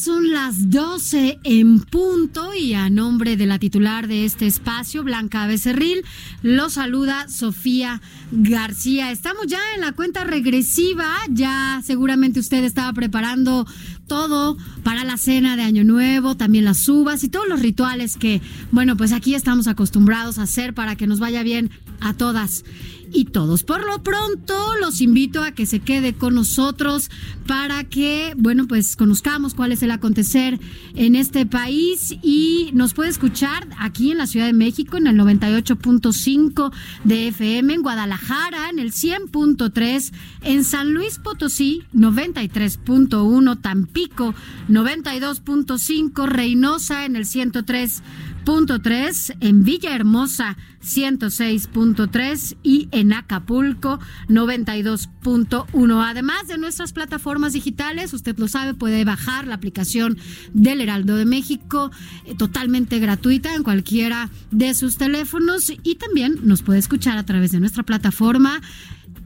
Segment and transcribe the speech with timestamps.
[0.00, 5.46] Son las 12 en punto y a nombre de la titular de este espacio, Blanca
[5.46, 6.04] Becerril,
[6.42, 8.00] lo saluda Sofía
[8.32, 9.10] García.
[9.10, 13.66] Estamos ya en la cuenta regresiva, ya seguramente usted estaba preparando
[14.06, 18.40] todo para la cena de Año Nuevo, también las uvas y todos los rituales que,
[18.72, 22.64] bueno, pues aquí estamos acostumbrados a hacer para que nos vaya bien a todas
[23.12, 23.62] y todos.
[23.62, 27.10] Por lo pronto, los invito a que se quede con nosotros
[27.46, 30.60] para que, bueno, pues conozcamos cuál es el acontecer
[30.94, 35.16] en este país y nos puede escuchar aquí en la Ciudad de México en el
[35.16, 36.72] 98.5
[37.04, 44.34] de FM, en Guadalajara en el 100.3, en San Luis Potosí 93.1, Tampico
[44.68, 48.02] 92.5, Reynosa en el 103
[48.44, 56.04] 3 en Villahermosa 106.3 y en Acapulco 92.1.
[56.06, 60.18] Además de nuestras plataformas digitales, usted lo sabe, puede bajar la aplicación
[60.52, 61.92] del Heraldo de México
[62.24, 67.52] eh, totalmente gratuita en cualquiera de sus teléfonos y también nos puede escuchar a través
[67.52, 68.62] de nuestra plataforma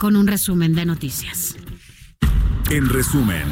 [0.00, 1.56] con un resumen de noticias.
[2.70, 3.44] En resumen.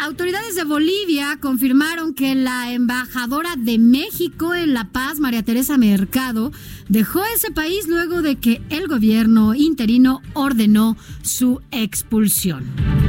[0.00, 6.52] Autoridades de Bolivia confirmaron que la embajadora de México en La Paz, María Teresa Mercado,
[6.90, 13.01] dejó ese país luego de que el gobierno interino ordenó su expulsión.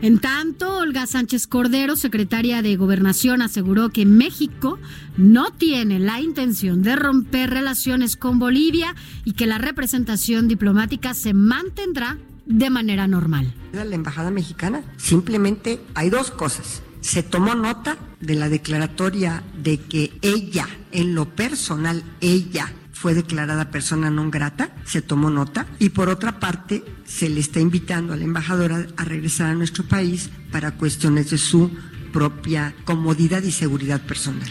[0.00, 4.78] En tanto, Olga Sánchez Cordero, secretaria de Gobernación, aseguró que México
[5.16, 8.94] no tiene la intención de romper relaciones con Bolivia
[9.24, 12.16] y que la representación diplomática se mantendrá
[12.46, 13.52] de manera normal.
[13.72, 16.82] La embajada mexicana simplemente hay dos cosas.
[17.00, 23.70] Se tomó nota de la declaratoria de que ella, en lo personal, ella fue declarada
[23.70, 28.16] persona non grata, se tomó nota, y por otra parte se le está invitando a
[28.16, 31.70] la embajadora a regresar a nuestro país para cuestiones de su
[32.12, 34.50] propia comodidad y seguridad personal.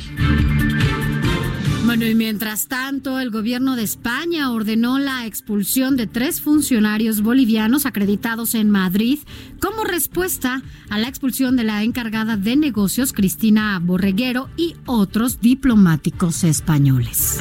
[1.83, 7.85] Bueno, y mientras tanto, el gobierno de España ordenó la expulsión de tres funcionarios bolivianos
[7.85, 9.19] acreditados en Madrid
[9.59, 16.43] como respuesta a la expulsión de la encargada de negocios, Cristina Borreguero, y otros diplomáticos
[16.43, 17.39] españoles.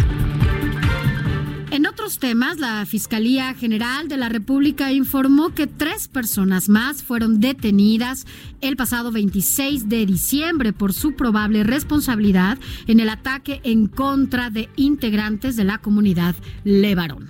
[2.06, 8.28] Otros temas, la Fiscalía General de la República informó que tres personas más fueron detenidas
[8.60, 14.68] el pasado 26 de diciembre por su probable responsabilidad en el ataque en contra de
[14.76, 17.26] integrantes de la comunidad Levarón.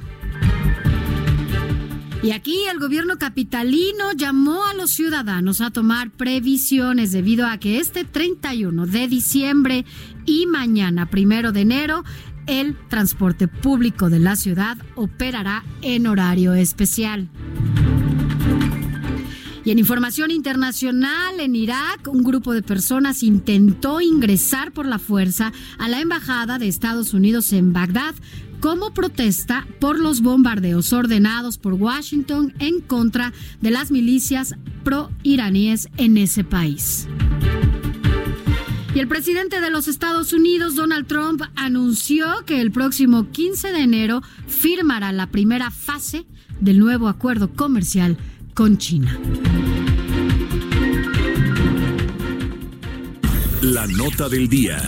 [2.22, 7.78] Y aquí el gobierno capitalino llamó a los ciudadanos a tomar previsiones debido a que
[7.78, 9.84] este 31 de diciembre
[10.24, 12.04] y mañana, primero de enero,
[12.46, 17.28] el transporte público de la ciudad operará en horario especial.
[19.64, 25.52] Y en información internacional, en Irak, un grupo de personas intentó ingresar por la fuerza
[25.78, 28.14] a la embajada de Estados Unidos en Bagdad
[28.60, 34.54] como protesta por los bombardeos ordenados por Washington en contra de las milicias
[34.84, 37.08] pro-iraníes en ese país.
[38.96, 43.80] Y el presidente de los Estados Unidos, Donald Trump, anunció que el próximo 15 de
[43.80, 46.24] enero firmará la primera fase
[46.60, 48.16] del nuevo acuerdo comercial
[48.54, 49.20] con China.
[53.60, 54.78] La nota del día.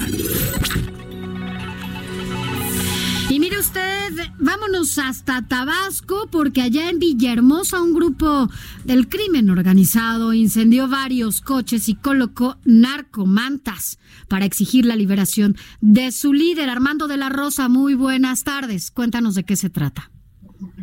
[3.31, 8.49] Y mire usted, vámonos hasta Tabasco porque allá en Villahermosa un grupo
[8.85, 13.99] del crimen organizado incendió varios coches y colocó narcomantas
[14.29, 17.69] para exigir la liberación de su líder Armando de la Rosa.
[17.69, 20.11] Muy buenas tardes, cuéntanos de qué se trata.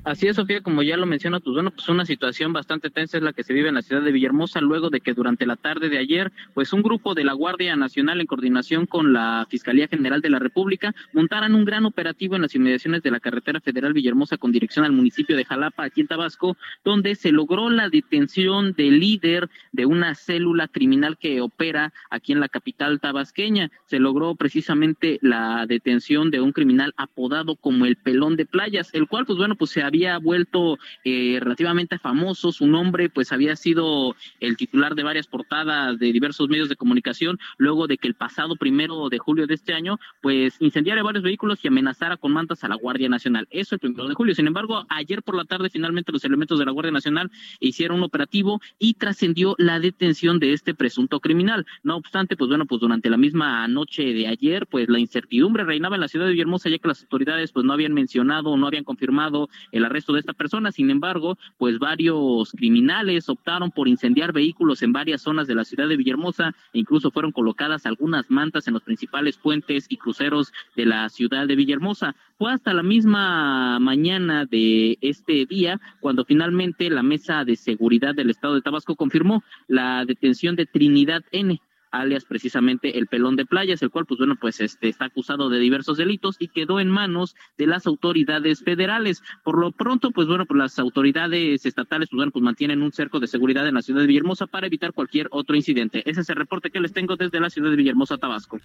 [0.03, 3.23] Así es, Sofía, como ya lo menciona, pues bueno, pues una situación bastante tensa es
[3.23, 5.89] la que se vive en la ciudad de Villahermosa luego de que durante la tarde
[5.89, 10.21] de ayer, pues un grupo de la Guardia Nacional en coordinación con la Fiscalía General
[10.21, 14.37] de la República montaran un gran operativo en las inmediaciones de la carretera federal Villahermosa
[14.37, 18.99] con dirección al municipio de Jalapa, aquí en Tabasco, donde se logró la detención del
[18.99, 23.71] líder de una célula criminal que opera aquí en la capital tabasqueña.
[23.85, 29.07] Se logró precisamente la detención de un criminal apodado como el pelón de playas, el
[29.07, 34.15] cual, pues bueno, pues se había vuelto eh, relativamente famoso, su nombre pues había sido
[34.39, 38.55] el titular de varias portadas de diversos medios de comunicación, luego de que el pasado
[38.55, 42.67] primero de julio de este año pues incendiara varios vehículos y amenazara con mantas a
[42.67, 43.47] la Guardia Nacional.
[43.51, 44.35] Eso el primero de julio.
[44.35, 48.03] Sin embargo, ayer por la tarde finalmente los elementos de la Guardia Nacional hicieron un
[48.03, 51.65] operativo y trascendió la detención de este presunto criminal.
[51.83, 55.95] No obstante, pues bueno, pues durante la misma noche de ayer, pues la incertidumbre reinaba
[55.95, 58.83] en la ciudad de Villahermosa ya que las autoridades pues no habían mencionado, no habían
[58.83, 60.71] confirmado el arresto de esta persona.
[60.71, 65.87] Sin embargo, pues varios criminales optaron por incendiar vehículos en varias zonas de la ciudad
[65.87, 70.85] de Villahermosa e incluso fueron colocadas algunas mantas en los principales puentes y cruceros de
[70.85, 72.15] la ciudad de Villahermosa.
[72.37, 78.29] Fue hasta la misma mañana de este día cuando finalmente la mesa de seguridad del
[78.29, 81.59] estado de Tabasco confirmó la detención de Trinidad N
[81.99, 85.59] alias precisamente el pelón de playas, el cual pues bueno pues este está acusado de
[85.59, 89.21] diversos delitos y quedó en manos de las autoridades federales.
[89.43, 93.19] Por lo pronto pues bueno pues las autoridades estatales pues bueno pues mantienen un cerco
[93.19, 96.09] de seguridad en la ciudad de Villahermosa para evitar cualquier otro incidente.
[96.09, 98.59] Ese es el reporte que les tengo desde la ciudad de Villahermosa, Tabasco.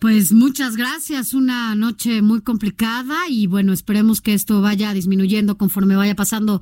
[0.00, 5.96] Pues muchas gracias, una noche muy complicada y bueno, esperemos que esto vaya disminuyendo conforme
[5.96, 6.60] vaya pasando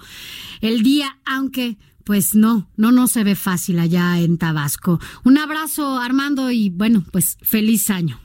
[0.60, 5.00] el día, aunque pues no, no, no se ve fácil allá en Tabasco.
[5.24, 8.20] Un abrazo, Armando, y bueno, pues feliz año.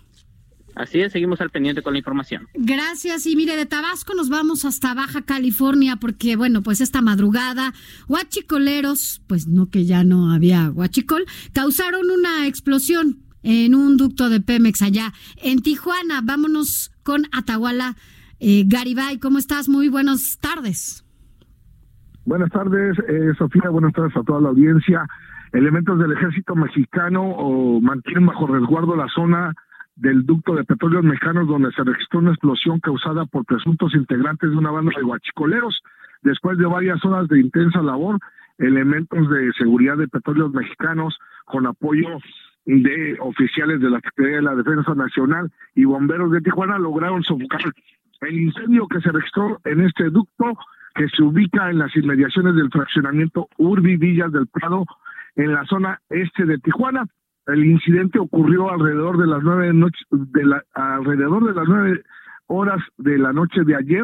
[0.76, 2.48] Así es, seguimos al pendiente con la información.
[2.54, 3.26] Gracias.
[3.26, 7.74] Y mire, de Tabasco nos vamos hasta Baja California porque, bueno, pues esta madrugada,
[8.08, 14.40] huachicoleros, pues no que ya no había huachicol, causaron una explosión en un ducto de
[14.40, 16.22] Pemex allá en Tijuana.
[16.22, 17.98] Vámonos con Atahuala
[18.40, 19.18] eh, Garibay.
[19.18, 19.68] ¿Cómo estás?
[19.68, 21.04] Muy buenas tardes.
[22.30, 23.72] Buenas tardes, eh, Sofía.
[23.72, 25.04] Buenas tardes a toda la audiencia.
[25.52, 29.52] Elementos del ejército mexicano o mantienen bajo resguardo la zona
[29.96, 34.56] del ducto de petróleos mexicanos donde se registró una explosión causada por presuntos integrantes de
[34.56, 35.82] una banda de guachicoleros.
[36.22, 38.20] Después de varias horas de intensa labor,
[38.60, 42.20] elementos de seguridad de petróleos mexicanos con apoyo
[42.68, 47.62] de oficiales de la Secretaría de la Defensa Nacional y bomberos de Tijuana lograron sofocar
[48.22, 50.54] el incendio que se registró en este ducto
[50.96, 54.86] que se ubica en las inmediaciones del fraccionamiento Urbi Villas del Prado,
[55.36, 57.06] en la zona este de Tijuana.
[57.48, 62.04] El incidente ocurrió alrededor de las nueve noches, de la, alrededor de las nueve
[62.48, 64.04] horas de la noche de ayer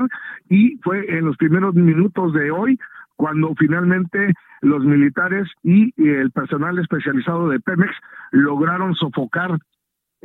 [0.50, 2.78] y fue en los primeros minutos de hoy
[3.16, 7.92] cuando finalmente los militares y el personal especializado de Pemex
[8.32, 9.58] lograron sofocar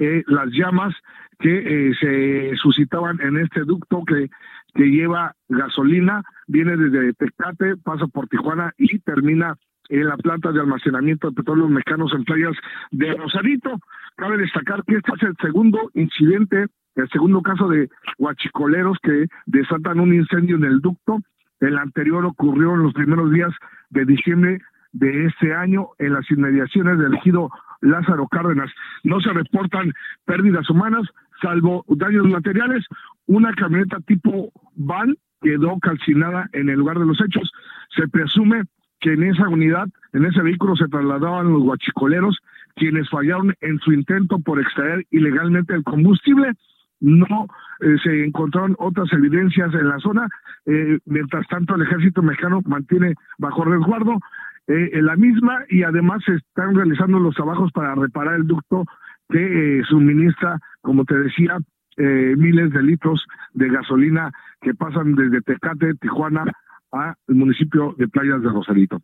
[0.01, 0.95] eh, las llamas
[1.39, 4.29] que eh, se suscitaban en este ducto que
[4.75, 9.57] que lleva gasolina, viene desde Tecate, pasa por Tijuana y termina
[9.89, 12.57] en la planta de almacenamiento de petróleos mexicanos en playas
[12.93, 13.79] de Rosarito.
[14.17, 17.89] Cabe destacar que este es el segundo incidente, el segundo caso de
[18.19, 21.19] huachicoleros que desatan un incendio en el ducto.
[21.61, 23.53] El anterior ocurrió en los primeros días
[23.91, 24.61] de diciembre
[24.93, 28.71] de este año en las inmediaciones del ejido Lázaro Cárdenas.
[29.05, 29.93] No se reportan
[30.25, 31.03] pérdidas humanas,
[31.43, 32.85] salvo daños materiales.
[33.27, 37.51] Una camioneta tipo van quedó calcinada en el lugar de los hechos.
[37.97, 38.65] Se presume
[39.01, 42.39] que en esa unidad, en ese vehículo se trasladaban los guachicoleros,
[42.77, 46.53] quienes fallaron en su intento por extraer ilegalmente el combustible.
[47.01, 47.47] No
[47.81, 50.29] eh, se encontraron otras evidencias en la zona.
[50.67, 54.19] Eh, mientras tanto, el ejército mexicano mantiene bajo resguardo
[54.67, 58.85] eh, la misma y además se están realizando los trabajos para reparar el ducto
[59.29, 61.59] que suministra, como te decía,
[61.97, 66.45] eh, miles de litros de gasolina que pasan desde Tecate, Tijuana,
[66.93, 69.03] al municipio de Playas de Rosarito.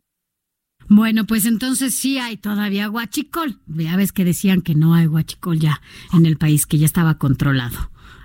[0.89, 3.55] Bueno, pues entonces sí hay todavía guachicol.
[3.67, 5.81] Ya ves que decían que no hay guachicol ya
[6.13, 7.77] en el país, que ya estaba controlado.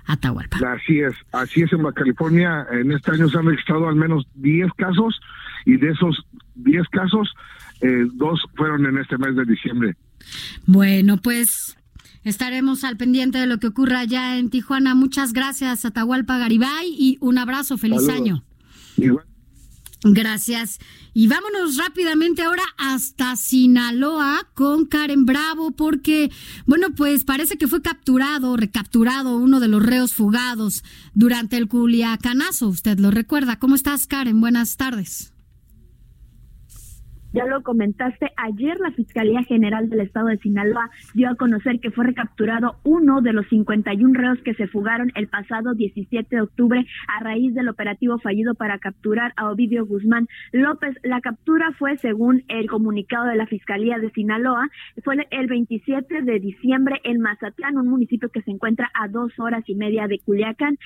[0.05, 0.57] Atahualpa.
[0.67, 2.65] Así es, así es en Baja California.
[2.71, 5.19] En este año se han registrado al menos 10 casos
[5.65, 7.33] y de esos 10 casos,
[7.81, 9.95] eh, dos fueron en este mes de diciembre.
[10.65, 11.77] Bueno, pues
[12.23, 14.95] Estaremos al pendiente de lo que ocurra allá en Tijuana.
[14.95, 17.77] Muchas gracias, Atahualpa Garibay, y un abrazo.
[17.77, 18.43] Feliz año.
[20.05, 20.79] Gracias.
[21.13, 26.31] Y vámonos rápidamente ahora hasta Sinaloa con Karen Bravo, porque,
[26.65, 30.83] bueno, pues parece que fue capturado, recapturado uno de los reos fugados
[31.13, 32.69] durante el Culiacanazo.
[32.69, 33.59] Usted lo recuerda.
[33.59, 34.39] ¿Cómo estás, Karen?
[34.39, 35.32] Buenas tardes.
[37.33, 41.89] Ya lo comentaste, ayer la Fiscalía General del Estado de Sinaloa dio a conocer que
[41.89, 46.85] fue recapturado uno de los 51 reos que se fugaron el pasado 17 de octubre
[47.07, 50.95] a raíz del operativo fallido para capturar a Ovidio Guzmán López.
[51.01, 54.69] La captura fue, según el comunicado de la Fiscalía de Sinaloa,
[55.03, 59.63] fue el 27 de diciembre en Mazatlán, un municipio que se encuentra a dos horas
[59.65, 60.77] y media de Culiacán.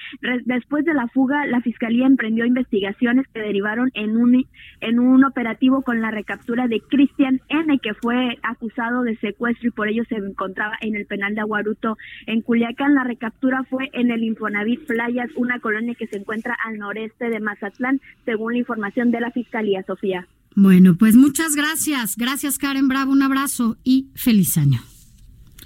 [0.45, 4.45] Después de la fuga, la Fiscalía emprendió investigaciones que derivaron en un,
[4.79, 9.69] en un operativo con la recaptura captura de Cristian N, que fue acusado de secuestro
[9.69, 12.93] y por ello se encontraba en el penal de Aguaruto en Culiacán.
[12.93, 17.39] La recaptura fue en el Infonavit Playas, una colonia que se encuentra al noreste de
[17.39, 20.27] Mazatlán, según la información de la Fiscalía, Sofía.
[20.55, 22.15] Bueno, pues muchas gracias.
[22.17, 23.11] Gracias, Karen Bravo.
[23.11, 24.79] Un abrazo y feliz año.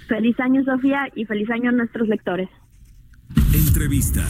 [0.08, 2.48] Feliz año, Sofía, y feliz año a nuestros lectores.
[3.54, 4.22] Entrevista.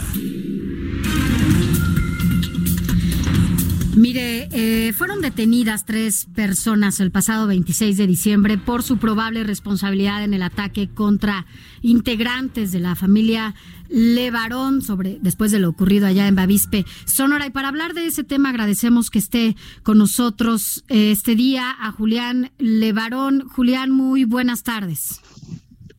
[3.95, 10.23] Mire, eh, fueron detenidas tres personas el pasado 26 de diciembre por su probable responsabilidad
[10.23, 11.45] en el ataque contra
[11.83, 13.53] integrantes de la familia
[13.89, 17.45] Levarón sobre después de lo ocurrido allá en Bavispe, Sonora.
[17.45, 21.91] Y para hablar de ese tema agradecemos que esté con nosotros eh, este día a
[21.91, 23.47] Julián Levarón.
[23.47, 25.21] Julián, muy buenas tardes.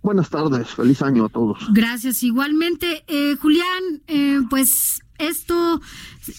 [0.02, 1.58] Buenas tardes, feliz año a todos.
[1.72, 3.04] Gracias, igualmente.
[3.06, 4.02] Eh, Julián,
[4.50, 5.80] pues esto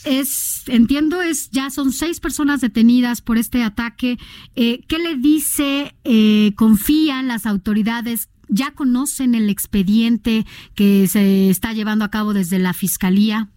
[0.03, 4.17] es, entiendo, es ya son seis personas detenidas por este ataque.
[4.55, 5.95] Eh, ¿Qué le dice?
[6.03, 8.29] Eh, ¿Confían las autoridades?
[8.47, 13.49] ¿Ya conocen el expediente que se está llevando a cabo desde la fiscalía?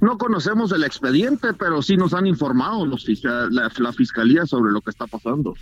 [0.00, 4.90] No conocemos el expediente, pero sí nos han informado los, la fiscalía sobre lo que
[4.90, 5.54] está pasando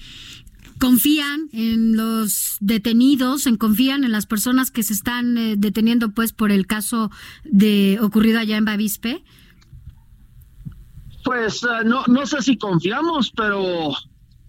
[0.80, 6.32] confían en los detenidos, en confían en las personas que se están eh, deteniendo pues
[6.32, 7.10] por el caso
[7.44, 9.22] de ocurrido allá en Bavispe?
[11.22, 13.92] Pues eh, no, no sé si confiamos, pero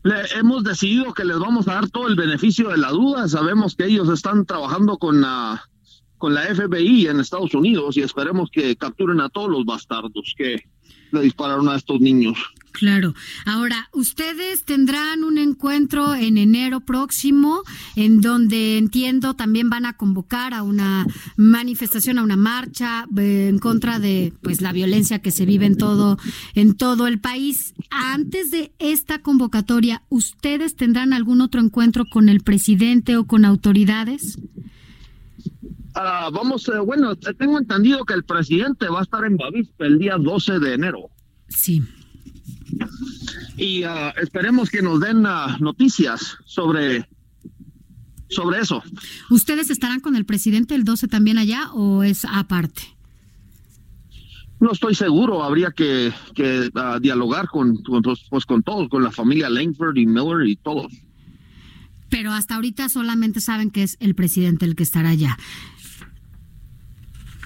[0.03, 3.27] le, hemos decidido que les vamos a dar todo el beneficio de la duda.
[3.27, 5.69] Sabemos que ellos están trabajando con la,
[6.17, 10.63] con la FBI en Estados Unidos y esperemos que capturen a todos los bastardos que
[11.11, 12.38] le dispararon a estos niños.
[12.71, 13.13] Claro.
[13.45, 17.63] Ahora, ustedes tendrán un encuentro en enero próximo,
[17.95, 23.59] en donde entiendo también van a convocar a una manifestación, a una marcha eh, en
[23.59, 26.17] contra de, pues, la violencia que se vive en todo,
[26.55, 27.73] en todo el país.
[27.89, 34.39] Antes de esta convocatoria, ¿ustedes tendrán algún otro encuentro con el presidente o con autoridades?
[35.93, 39.99] Ah, vamos, eh, bueno, tengo entendido que el presidente va a estar en Bavispe el
[39.99, 41.09] día 12 de enero.
[41.49, 41.83] Sí
[43.57, 47.07] y uh, esperemos que nos den uh, noticias sobre
[48.29, 48.81] sobre eso.
[49.29, 52.81] ¿Ustedes estarán con el presidente el 12 también allá o es aparte?
[54.59, 59.11] No estoy seguro, habría que, que uh, dialogar con, con, pues, con todos, con la
[59.11, 60.93] familia Langford y Miller y todos.
[62.09, 65.37] Pero hasta ahorita solamente saben que es el presidente el que estará allá.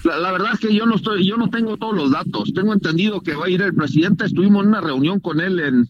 [0.06, 2.52] La, verdad es que yo no estoy, yo no tengo todos los datos.
[2.54, 4.26] Tengo entendido que va a ir el presidente.
[4.26, 5.88] Estuvimos en una reunión con él en,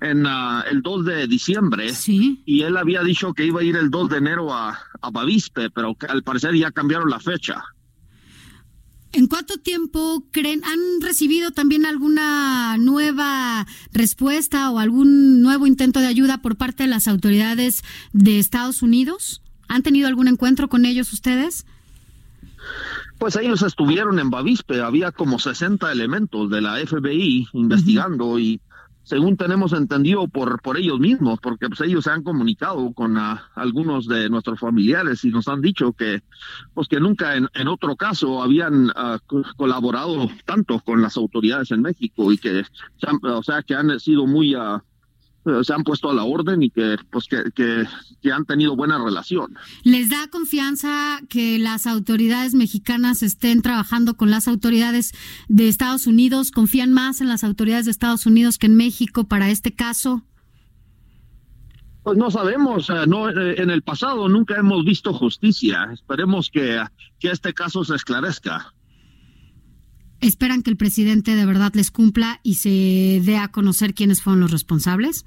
[0.00, 1.92] en uh, el 2 de diciembre.
[1.92, 2.42] Sí.
[2.46, 5.68] Y él había dicho que iba a ir el 2 de enero a, a Bavispe,
[5.70, 7.62] pero al parecer ya cambiaron la fecha.
[9.12, 10.62] ¿En cuánto tiempo creen?
[10.64, 16.90] ¿Han recibido también alguna nueva respuesta o algún nuevo intento de ayuda por parte de
[16.90, 17.82] las autoridades
[18.12, 19.42] de Estados Unidos?
[19.66, 21.66] ¿Han tenido algún encuentro con ellos ustedes?
[23.18, 28.60] Pues ellos estuvieron en Bavispe, había como 60 elementos de la FBI investigando y
[29.08, 33.50] según tenemos entendido por, por ellos mismos, porque pues ellos se han comunicado con ah,
[33.54, 36.22] algunos de nuestros familiares y nos han dicho que
[36.74, 39.18] pues que nunca en, en otro caso habían ah,
[39.56, 42.64] colaborado tanto con las autoridades en México y que
[43.22, 44.80] o sea que han sido muy uh,
[45.62, 49.56] se han puesto a la orden y que pues que, que, han tenido buena relación.
[49.84, 55.12] ¿Les da confianza que las autoridades mexicanas estén trabajando con las autoridades
[55.48, 56.50] de Estados Unidos?
[56.50, 60.24] ¿Confían más en las autoridades de Estados Unidos que en México para este caso?
[62.02, 65.88] Pues no sabemos, eh, no, eh, en el pasado nunca hemos visto justicia.
[65.92, 66.82] Esperemos que,
[67.18, 68.72] que este caso se esclarezca.
[70.20, 74.40] ¿Esperan que el presidente de verdad les cumpla y se dé a conocer quiénes fueron
[74.40, 75.24] los responsables?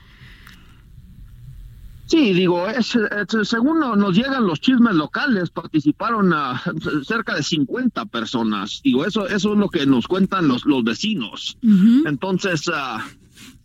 [2.11, 2.97] Sí, digo, es,
[3.43, 6.61] según nos llegan los chismes locales, participaron a
[7.07, 8.81] cerca de 50 personas.
[8.83, 11.57] Digo, eso, eso es lo que nos cuentan los, los vecinos.
[12.05, 12.99] Entonces, uh,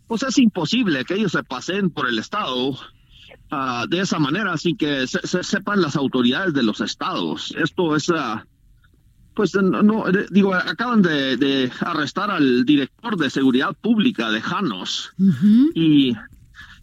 [0.07, 4.77] pues es imposible que ellos se pasen por el Estado uh, de esa manera sin
[4.77, 7.53] que se, sepan las autoridades de los estados.
[7.57, 8.39] Esto es, uh,
[9.37, 15.13] pues, no, digo, acaban de, arrestar al director de seguridad pública de Janos
[15.73, 16.13] y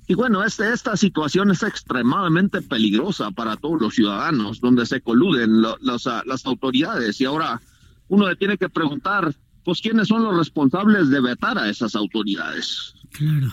[0.06, 5.64] y bueno, este, esta situación es extremadamente peligrosa para todos los ciudadanos, donde se coluden
[5.64, 7.60] ah, las autoridades y ahora
[8.08, 9.34] uno le tiene que preguntar,
[9.64, 12.94] pues, ¿quiénes son los responsables de vetar a esas autoridades?
[13.12, 13.50] Claro.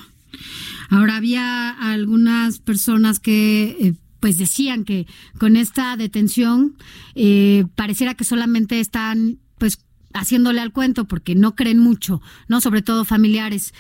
[0.90, 3.78] Ahora había algunas personas que...
[3.80, 6.78] Eh, pues decían que con esta detención
[7.16, 12.82] eh, pareciera que solamente están pues haciéndole al cuento porque no creen mucho, no sobre
[12.82, 13.74] todo familiares.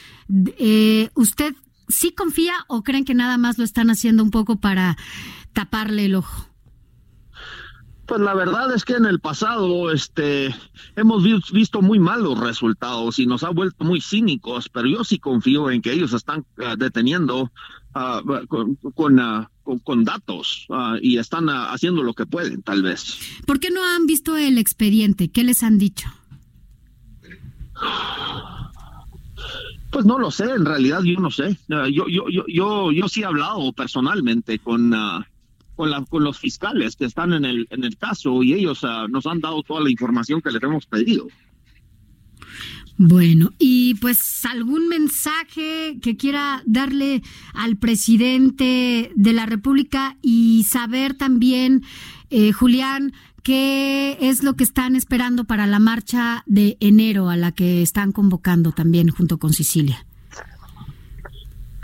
[0.57, 1.55] Eh, ¿Usted
[1.91, 4.97] ¿sí confía o creen que nada más lo están haciendo un poco para
[5.53, 6.47] taparle el ojo?
[8.07, 10.53] Pues la verdad es que en el pasado este,
[10.95, 15.69] hemos visto muy malos resultados y nos ha vuelto muy cínicos, pero yo sí confío
[15.71, 17.51] en que ellos están ah, deteniendo
[17.93, 18.21] ah,
[18.95, 20.67] con, ah, con, datos
[21.01, 23.17] y están haciendo lo que pueden, tal vez.
[23.45, 25.29] ¿Por qué no han visto el expediente?
[25.29, 26.07] ¿Qué les han dicho?
[29.91, 31.57] Pues no lo sé, en realidad yo no sé.
[31.67, 35.21] Yo, yo, yo, yo, yo sí he hablado personalmente con, uh,
[35.75, 39.09] con, la, con los fiscales que están en el, en el caso y ellos uh,
[39.09, 41.27] nos han dado toda la información que les hemos pedido.
[42.97, 51.15] Bueno, y pues algún mensaje que quiera darle al presidente de la República y saber
[51.15, 51.83] también,
[52.29, 57.51] eh, Julián, ¿Qué es lo que están esperando para la marcha de enero a la
[57.51, 60.05] que están convocando también junto con Sicilia?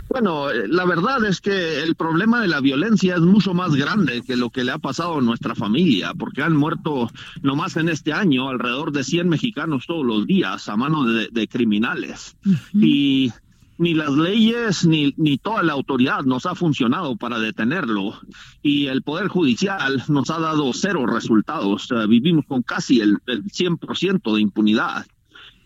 [0.08, 4.36] Bueno, la verdad es que el problema de la violencia es mucho más grande que
[4.36, 7.10] lo que le ha pasado a nuestra familia, porque han muerto
[7.42, 12.36] nomás en este año alrededor de 100 mexicanos todos los días a manos de, criminales.
[12.72, 13.32] Y
[13.76, 18.18] ni las leyes ni, ni toda la autoridad nos ha funcionado para detenerlo
[18.62, 21.88] y el Poder Judicial nos ha dado cero resultados.
[22.08, 25.06] vivimos con casi el, el 100% de impunidad.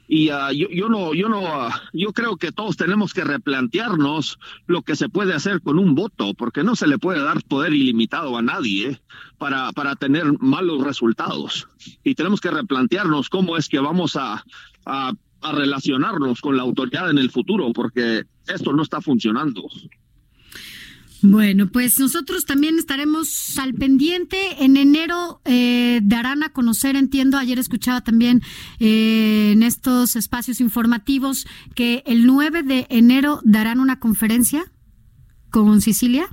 [0.09, 4.39] Y ah, yo, yo, no, yo no, ah, yo creo que todos tenemos que replantearnos
[4.67, 7.73] lo que se puede hacer con un voto, porque no se le puede dar poder
[7.73, 9.01] ilimitado a nadie
[9.39, 11.69] para, para tener malos resultados.
[12.05, 14.45] Y tenemos que replantearnos cómo es que vamos a,
[14.87, 19.69] a a relacionarnos con la autoridad en el futuro, porque esto no está funcionando.
[21.23, 24.65] Bueno, pues nosotros también estaremos al pendiente.
[24.65, 28.43] En enero eh, darán a conocer, entiendo, ayer escuchaba también
[28.81, 34.65] eh, en estos espacios informativos que el 9 de enero darán una conferencia
[35.51, 36.29] con Sicilia.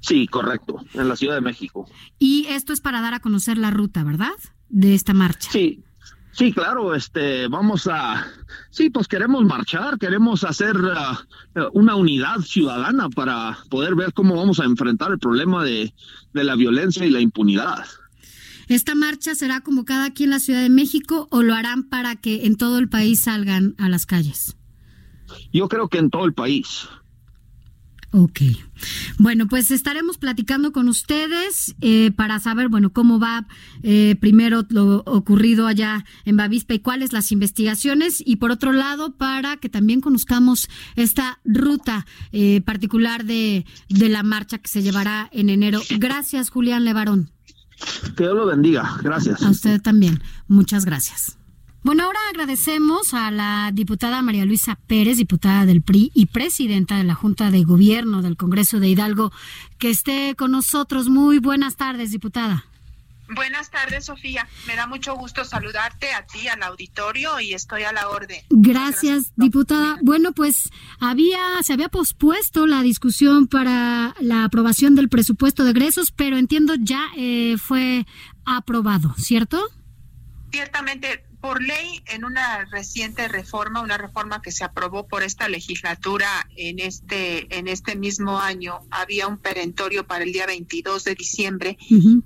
[0.00, 1.88] Sí, correcto, en la Ciudad de México.
[2.18, 4.32] Y esto es para dar a conocer la ruta, ¿verdad?
[4.68, 5.50] De esta marcha.
[5.50, 5.84] Sí,
[6.32, 8.26] Sí, claro, este, vamos a,
[8.70, 14.58] sí, pues queremos marchar, queremos hacer uh, una unidad ciudadana para poder ver cómo vamos
[14.58, 15.92] a enfrentar el problema de,
[16.32, 17.84] de la violencia y la impunidad.
[18.68, 22.46] ¿Esta marcha será convocada aquí en la Ciudad de México o lo harán para que
[22.46, 24.56] en todo el país salgan a las calles?
[25.52, 26.88] Yo creo que en todo el país.
[28.14, 28.40] Ok.
[29.18, 33.46] Bueno, pues estaremos platicando con ustedes eh, para saber, bueno, cómo va
[33.82, 39.16] eh, primero lo ocurrido allá en Bavispa y cuáles las investigaciones y por otro lado
[39.16, 45.30] para que también conozcamos esta ruta eh, particular de, de la marcha que se llevará
[45.32, 45.80] en enero.
[45.98, 47.30] Gracias, Julián Levarón.
[48.14, 48.98] Que Dios lo bendiga.
[49.02, 49.42] Gracias.
[49.42, 50.22] A usted también.
[50.48, 51.38] Muchas gracias.
[51.84, 57.02] Bueno, ahora agradecemos a la diputada María Luisa Pérez, diputada del PRI y presidenta de
[57.02, 59.32] la Junta de Gobierno del Congreso de Hidalgo,
[59.78, 61.08] que esté con nosotros.
[61.08, 62.64] Muy buenas tardes, diputada.
[63.34, 64.46] Buenas tardes, Sofía.
[64.68, 68.40] Me da mucho gusto saludarte a ti, al auditorio, y estoy a la orden.
[68.50, 69.98] Gracias, diputada.
[70.02, 76.12] Bueno, pues había, se había pospuesto la discusión para la aprobación del presupuesto de egresos,
[76.12, 78.06] pero entiendo ya eh, fue
[78.44, 79.68] aprobado, ¿cierto?
[80.52, 86.28] Ciertamente, por ley, en una reciente reforma, una reforma que se aprobó por esta legislatura
[86.56, 91.76] en este, en este mismo año, había un perentorio para el día 22 de diciembre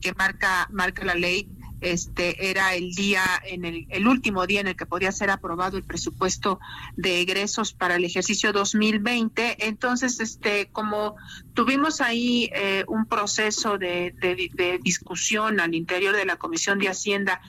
[0.03, 1.49] que marca, marca la ley.
[1.81, 5.79] Este era el día, en el, el último día en el que podía ser aprobado
[5.79, 6.59] el presupuesto
[6.97, 9.67] de egresos para el ejercicio 2020.
[9.67, 11.17] Entonces, este, como
[11.55, 17.41] tuvimos ahí eh, un proceso de, de discusión al interior de la Comisión de Hacienda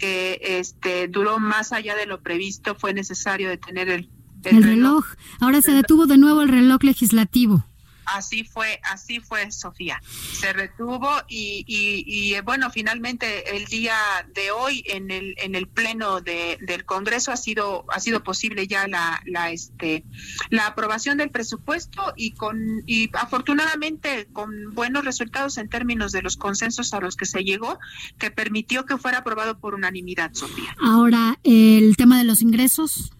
[0.00, 4.10] que este duró más allá de lo previsto, fue necesario detener el,
[4.44, 5.04] el, reloj.
[5.38, 7.64] Ahora se detuvo de nuevo el reloj legislativo.
[8.14, 10.02] Así fue, así fue, Sofía.
[10.32, 13.96] Se retuvo y, y, bueno, finalmente el día
[14.34, 18.66] de hoy en el en el pleno de, del Congreso ha sido ha sido posible
[18.66, 20.04] ya la la este
[20.50, 26.36] la aprobación del presupuesto y con y afortunadamente con buenos resultados en términos de los
[26.36, 27.78] consensos a los que se llegó
[28.18, 30.74] que permitió que fuera aprobado por unanimidad, Sofía.
[30.80, 33.12] Ahora el tema de los ingresos.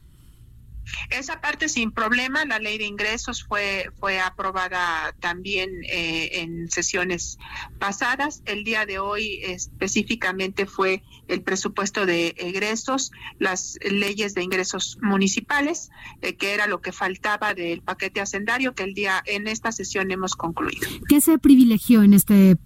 [1.11, 7.39] Esa parte sin problema, la ley de ingresos fue, fue aprobada también eh, en sesiones
[7.79, 8.43] pasadas.
[8.47, 15.91] El día de hoy específicamente fue el presupuesto de egresos, las leyes de ingresos municipales,
[16.23, 20.11] eh, que era lo que faltaba del paquete hacendario que el día en esta sesión
[20.11, 20.89] hemos concluido.
[21.09, 22.57] ¿Qué se privilegió en este,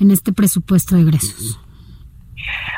[0.00, 1.58] en este presupuesto de egresos?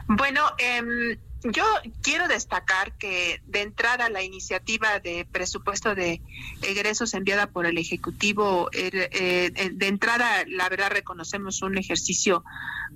[0.08, 1.18] Bueno, eh,
[1.52, 1.64] yo
[2.02, 6.20] quiero destacar que de entrada la iniciativa de presupuesto de
[6.62, 12.44] egresos enviada por el Ejecutivo, er, eh, de entrada la verdad reconocemos un ejercicio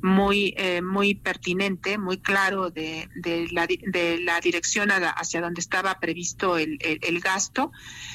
[0.03, 5.99] muy eh, muy pertinente, muy claro de, de, la, de la dirección hacia donde estaba
[5.99, 7.71] previsto el, el, gasto.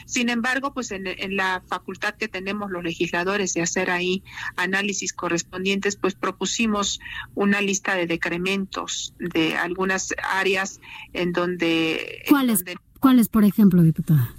[0.06, 4.24] Sin embargo, pues en, en, la facultad que tenemos los legisladores de hacer ahí
[4.56, 7.00] análisis correspondientes, pues propusimos
[7.36, 10.80] una lista de decrementos de algunas áreas
[11.14, 12.24] en donde...
[12.30, 12.64] ¿Cuáles,
[13.00, 14.34] ¿cuáles por ejemplo, diputada?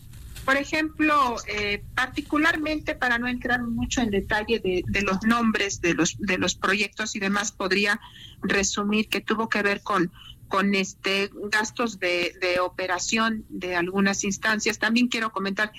[0.44, 5.94] Por ejemplo, eh, particularmente para no entrar mucho en detalle de, de, los nombres de
[5.94, 8.00] los de los proyectos y demás, podría
[8.42, 10.12] resumir que tuvo que ver con
[10.48, 14.78] con este gastos de, de, operación de algunas instancias.
[14.78, 15.72] También quiero comentar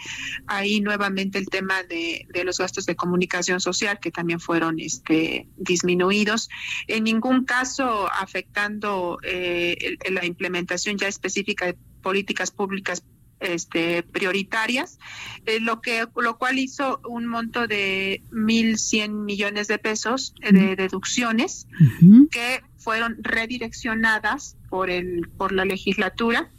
[0.46, 5.48] ahí nuevamente el tema de, de, los gastos de comunicación social que también fueron este,
[5.58, 6.50] disminuidos.
[6.88, 13.04] En ningún caso afectando eh, la implementación ya específica de políticas públicas
[13.40, 14.98] este, prioritarias,
[15.46, 21.68] eh, lo que lo cual hizo un monto de 1.100 millones de pesos de deducciones
[21.80, 22.30] uh -huh.
[22.30, 26.50] que fueron redireccionadas por el por la legislatura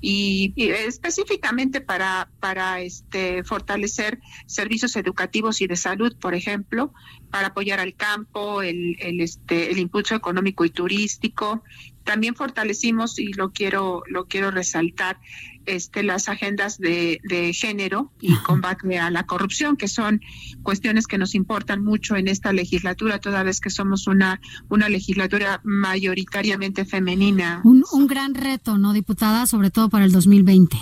[0.00, 6.94] y, específicamente para para este fortalecer servicios educativos y de salud, por ejemplo,
[7.32, 11.64] para apoyar al campo, el, el este el impulso económico y turístico.
[12.04, 15.18] También fortalecimos y lo quiero lo quiero resaltar
[15.66, 20.20] este, las agendas de, de, género y combate a la corrupción, que son
[20.62, 25.60] cuestiones que nos importan mucho en esta legislatura, toda vez que somos una, una legislatura
[25.62, 27.60] mayoritariamente femenina.
[27.64, 29.46] Un, un gran reto, ¿no, diputada?
[29.46, 30.76] Sobre todo para el 2020.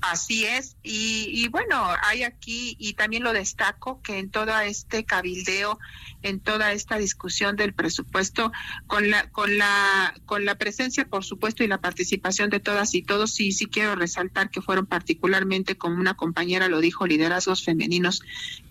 [0.00, 5.04] Así es, y, y, bueno, hay aquí, y también lo destaco, que en todo este
[5.04, 5.78] cabildeo,
[6.22, 8.52] en toda esta discusión del presupuesto,
[8.86, 13.02] con la, con la, con la presencia, por supuesto, y la participación de todas y
[13.02, 18.22] todos, sí, sí quiero resaltar que fueron particularmente, como una compañera lo dijo, liderazgos femeninos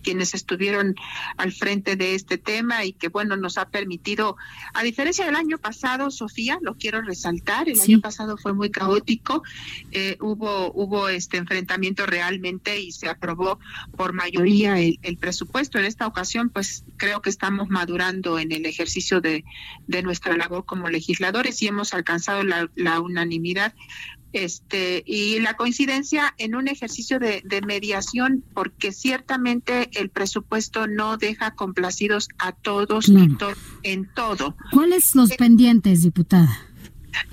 [0.02, 0.94] quienes estuvieron
[1.36, 4.36] al frente de este tema y que bueno nos ha permitido,
[4.72, 7.92] a diferencia del año pasado, Sofía, lo quiero resaltar, el sí.
[7.92, 9.42] año pasado fue muy caótico,
[9.92, 13.58] eh, hubo, hubo este enfrentamiento realmente y se aprobó
[13.96, 15.78] por mayoría el, el, presupuesto.
[15.78, 19.44] En esta ocasión, pues creo que estamos madurando en el ejercicio de,
[19.86, 23.74] de nuestra labor como legisladores y hemos alcanzado la, la unanimidad
[24.32, 31.16] este y la coincidencia en un ejercicio de, de, mediación porque ciertamente el presupuesto no
[31.16, 33.36] deja complacidos a todos claro.
[33.38, 33.52] to
[33.82, 34.54] en todo.
[34.70, 36.68] ¿Cuáles los eh, pendientes, diputada?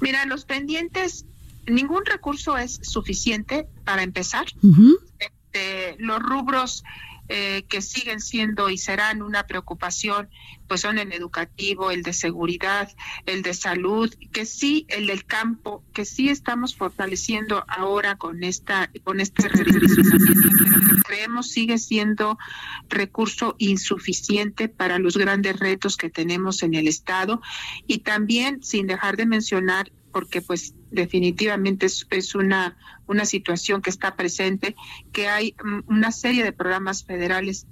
[0.01, 1.25] Mira, los pendientes,
[1.67, 4.45] ningún recurso es suficiente para empezar.
[4.61, 4.99] Uh -huh.
[5.19, 6.83] este, los rubros
[7.27, 10.29] eh, que siguen siendo y serán una preocupación,
[10.67, 12.91] pues son el educativo, el de seguridad,
[13.25, 18.91] el de salud, que sí, el del campo, que sí estamos fortaleciendo ahora con esta,
[19.03, 22.37] con este redireccionamiento, pero que creemos sigue siendo
[22.89, 27.41] recurso insuficiente para los grandes retos que tenemos en el Estado
[27.87, 32.77] y también sin dejar de mencionar porque pues definitivamente es, es, una,
[33.07, 34.75] una situación que está presente,
[35.11, 35.55] que hay
[35.87, 37.67] una serie de programas federales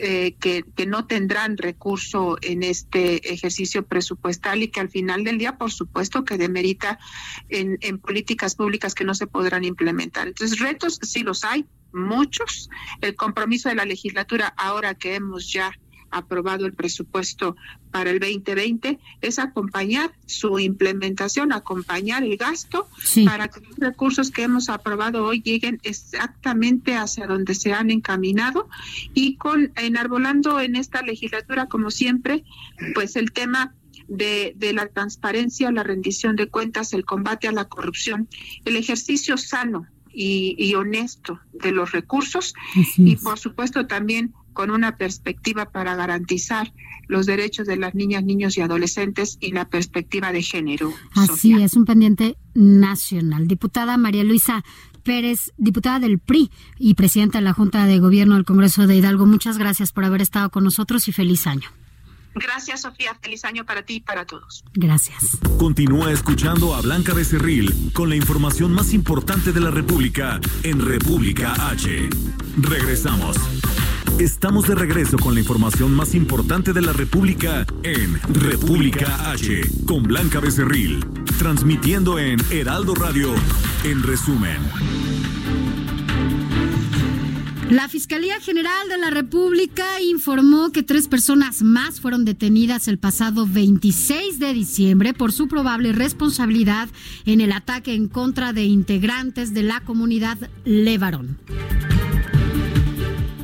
[0.00, 5.38] eh, que, que, no tendrán recurso en este ejercicio presupuestal y que al final del
[5.38, 7.00] día, por supuesto, que demerita
[7.48, 10.28] en, en políticas públicas que no se podrán implementar.
[10.28, 12.70] Entonces, retos sí los hay, muchos.
[13.00, 15.72] El compromiso de la legislatura, ahora que hemos ya
[16.10, 17.56] aprobado el presupuesto
[17.90, 23.24] para el 2020 es acompañar su implementación, acompañar el gasto sí.
[23.24, 28.68] para que los recursos que hemos aprobado hoy lleguen exactamente hacia donde se han encaminado
[29.14, 32.44] y con enarbolando en esta legislatura como siempre
[32.94, 33.74] pues el tema
[34.06, 38.26] de, de, la transparencia, la rendición de cuentas, el combate a la corrupción,
[38.64, 39.86] el ejercicio sano
[40.20, 42.54] y, honesto de los recursos
[42.96, 46.72] y por supuesto también con una perspectiva para garantizar
[47.06, 50.92] los derechos de las niñas, niños y adolescentes y la perspectiva de género.
[51.14, 53.46] Así es, un pendiente nacional.
[53.46, 54.64] Diputada María Luisa
[55.04, 59.24] Pérez, diputada del PRI y presidenta de la Junta de Gobierno del Congreso de Hidalgo,
[59.24, 61.68] muchas gracias por haber estado con nosotros y feliz año.
[62.38, 63.16] Gracias, Sofía.
[63.20, 64.64] Feliz año para ti y para todos.
[64.74, 65.38] Gracias.
[65.58, 71.54] Continúa escuchando a Blanca Becerril con la información más importante de la República en República
[71.70, 72.08] H.
[72.58, 73.36] Regresamos.
[74.18, 80.02] Estamos de regreso con la información más importante de la República en República H con
[80.02, 81.04] Blanca Becerril,
[81.38, 83.32] transmitiendo en Heraldo Radio,
[83.84, 85.07] en resumen.
[87.70, 93.46] La Fiscalía General de la República informó que tres personas más fueron detenidas el pasado
[93.46, 96.88] 26 de diciembre por su probable responsabilidad
[97.26, 101.36] en el ataque en contra de integrantes de la comunidad Levarón.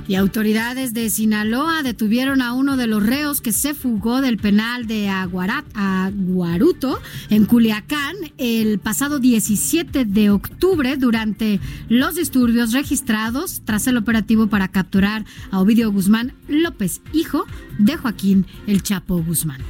[0.06, 4.86] Y autoridades de Sinaloa detuvieron a uno de los reos que se fugó del penal
[4.86, 13.96] de Aguaruto en Culiacán el pasado 17 de octubre durante los disturbios registrados tras el
[13.96, 17.44] operativo para capturar a Ovidio Guzmán López, hijo
[17.78, 19.60] de Joaquín El Chapo Guzmán.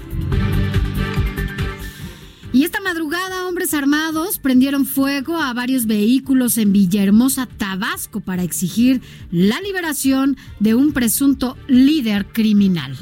[2.64, 9.60] Esta madrugada, hombres armados prendieron fuego a varios vehículos en Villahermosa, Tabasco, para exigir la
[9.60, 12.96] liberación de un presunto líder criminal.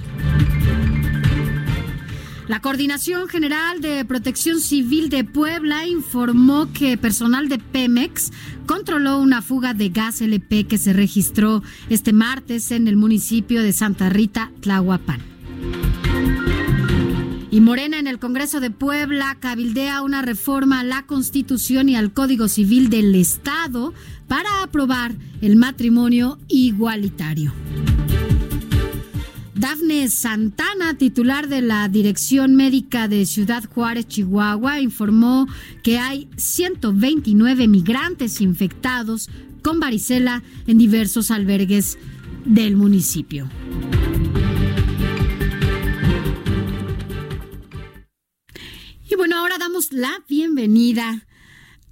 [2.49, 8.33] La Coordinación General de Protección Civil de Puebla informó que personal de Pemex
[8.67, 13.73] controló una fuga de gas LP que se registró este martes en el municipio de
[13.73, 15.21] Santa Rita, Tlahuapan.
[17.53, 22.15] Y Morena en el Congreso de Puebla cabildea una reforma a la Constitución y al
[22.15, 23.93] Código Civil del Estado
[24.27, 25.13] para aprobar
[25.43, 27.53] el matrimonio igualitario.
[29.55, 35.47] Dafne Santana, titular de la Dirección Médica de Ciudad Juárez, Chihuahua, informó
[35.83, 39.29] que hay 129 migrantes infectados
[39.61, 41.99] con varicela en diversos albergues
[42.47, 43.47] del municipio.
[49.13, 51.27] Y bueno, ahora damos la bienvenida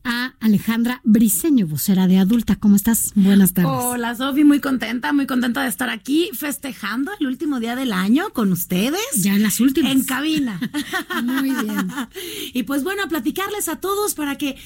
[0.04, 2.56] a Alejandra Briseño, vocera de adulta.
[2.56, 3.12] ¿Cómo estás?
[3.14, 3.70] Buenas tardes.
[3.70, 8.32] Hola, Sofi, muy contenta, muy contenta de estar aquí festejando el último día del año
[8.32, 9.02] con ustedes.
[9.16, 9.92] Ya en las últimas.
[9.92, 10.58] En cabina.
[11.22, 11.90] muy bien.
[12.54, 14.56] Y pues bueno, a platicarles a todos para que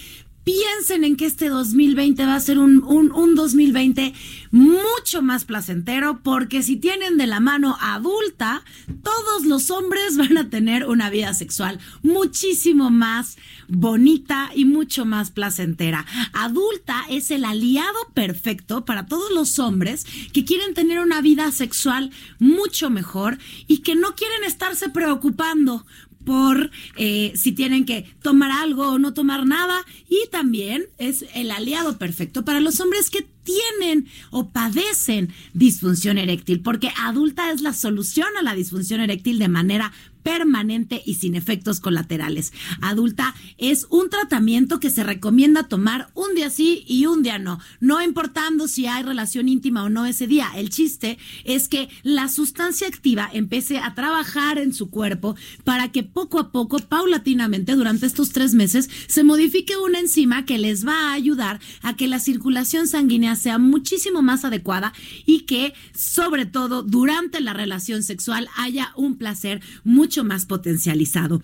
[0.44, 4.14] piensen en que este 2020 va a ser un, un, 2020
[4.50, 8.62] mucho más placentero porque si tienen de la mano adulta,
[9.02, 15.30] todos los hombres van a tener una vida sexual muchísimo más bonita y mucho más
[15.30, 16.06] placentera.
[16.32, 22.10] Adulta es el aliado perfecto para todos los hombres que quieren tener una vida sexual
[22.38, 25.86] mucho mejor y que no quieren estarse preocupando
[26.24, 29.84] por eh, si tienen que tomar algo o no tomar nada.
[30.08, 36.60] Y también es el aliado perfecto para los hombres que tienen o padecen disfunción eréctil,
[36.60, 39.92] porque adulta es la solución a la disfunción eréctil de manera
[40.24, 42.52] permanente y sin efectos colaterales.
[42.80, 47.60] Adulta es un tratamiento que se recomienda tomar un día sí y un día no,
[47.78, 50.50] no importando si hay relación íntima o no ese día.
[50.56, 56.02] El chiste es que la sustancia activa empiece a trabajar en su cuerpo para que
[56.02, 61.10] poco a poco, paulatinamente, durante estos tres meses, se modifique una enzima que les va
[61.10, 64.92] a ayudar a que la circulación sanguínea sea muchísimo más adecuada
[65.26, 71.42] y que, sobre todo, durante la relación sexual haya un placer mucho más potencializado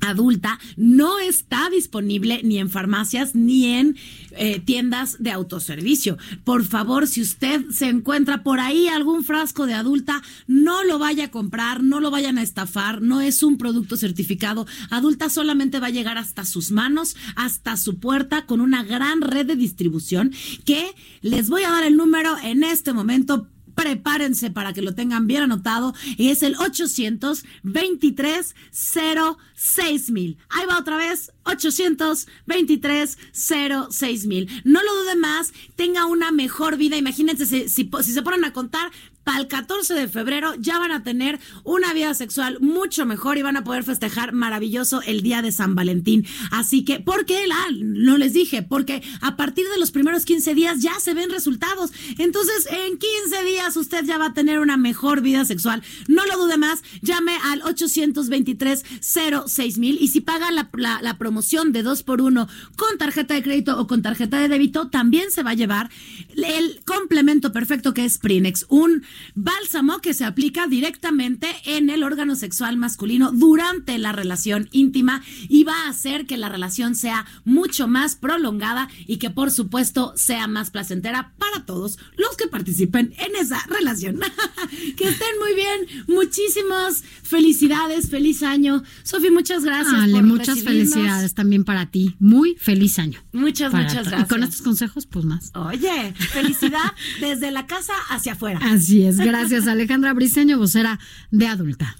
[0.00, 3.96] adulta no está disponible ni en farmacias ni en
[4.32, 6.18] eh, tiendas de autoservicio.
[6.44, 11.24] Por favor, si usted se encuentra por ahí algún frasco de adulta, no lo vaya
[11.24, 14.66] a comprar, no lo vayan a estafar, no es un producto certificado.
[14.90, 19.46] Adulta solamente va a llegar hasta sus manos, hasta su puerta, con una gran red
[19.46, 20.32] de distribución
[20.64, 25.28] que les voy a dar el número en este momento prepárense para que lo tengan
[25.28, 25.94] bien anotado.
[26.16, 30.36] Y es el 823 06 mil.
[30.48, 34.62] Ahí va otra vez, 823 06 mil.
[34.64, 36.96] No lo dude más, tenga una mejor vida.
[36.96, 38.90] Imagínense si, si, se ponen a contar
[39.28, 43.42] para el 14 de febrero ya van a tener una vida sexual mucho mejor y
[43.42, 46.26] van a poder festejar maravilloso el día de San Valentín.
[46.50, 47.44] Así que, ¿por qué?
[47.52, 51.28] Ah, no les dije, porque a partir de los primeros 15 días ya se ven
[51.28, 51.92] resultados.
[52.16, 55.82] Entonces, en 15 días usted ya va a tener una mejor vida sexual.
[56.06, 60.70] No lo dude más, llame al 823 06000 y si paga la,
[61.02, 64.88] la promoción de 2 por 1 con tarjeta de crédito o con tarjeta de débito,
[64.88, 65.90] también se va a llevar
[66.34, 69.02] el complemento perfecto que es Prinex, un
[69.34, 75.64] bálsamo que se aplica directamente en el órgano sexual masculino durante la relación íntima y
[75.64, 80.46] va a hacer que la relación sea mucho más prolongada y que por supuesto sea
[80.46, 84.20] más placentera para todos los que participen en esa relación.
[84.96, 88.82] que estén muy bien, muchísimas felicidades, feliz año.
[89.02, 89.94] Sofi, muchas gracias.
[89.94, 92.16] Ale, muchas felicidades también para ti.
[92.18, 93.20] Muy feliz año.
[93.32, 94.22] Muchas, muchas gracias.
[94.22, 95.50] Y con estos consejos, pues más.
[95.54, 98.60] Oye, felicidad desde la casa hacia afuera.
[98.62, 99.07] Así es.
[99.16, 100.98] Gracias, Alejandra Briceño, vocera
[101.30, 101.96] de adulta.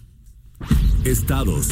[1.04, 1.68] Estados.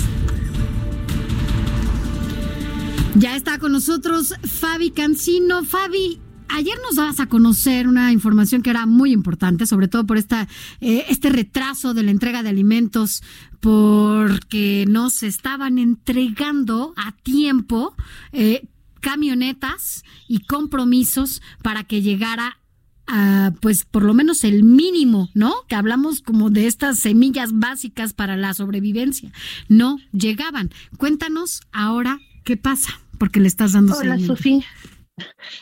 [3.15, 5.65] Ya está con nosotros Fabi Cancino.
[5.65, 10.19] Fabi, ayer nos dabas a conocer una información que era muy importante, sobre todo por
[10.19, 10.49] esta,
[10.81, 13.23] eh, este retraso de la entrega de alimentos,
[13.61, 17.95] porque no se estaban entregando a tiempo
[18.33, 18.69] eh,
[19.01, 22.59] camionetas y compromisos para que llegara
[23.07, 25.55] a, pues por lo menos el mínimo, ¿no?
[25.69, 29.33] Que hablamos como de estas semillas básicas para la sobrevivencia.
[29.69, 30.71] No llegaban.
[30.97, 34.65] Cuéntanos ahora qué pasa porque le estás dando Hola, Sofía.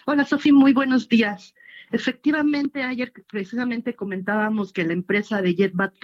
[0.07, 1.55] Hola, Sofía, muy buenos días.
[1.91, 5.99] Efectivamente, ayer precisamente comentábamos que la empresa de Jetback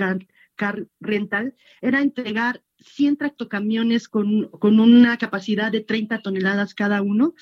[0.57, 7.35] Car, Rental era entregar 100 tractocamiones con, con una capacidad de 30 toneladas cada uno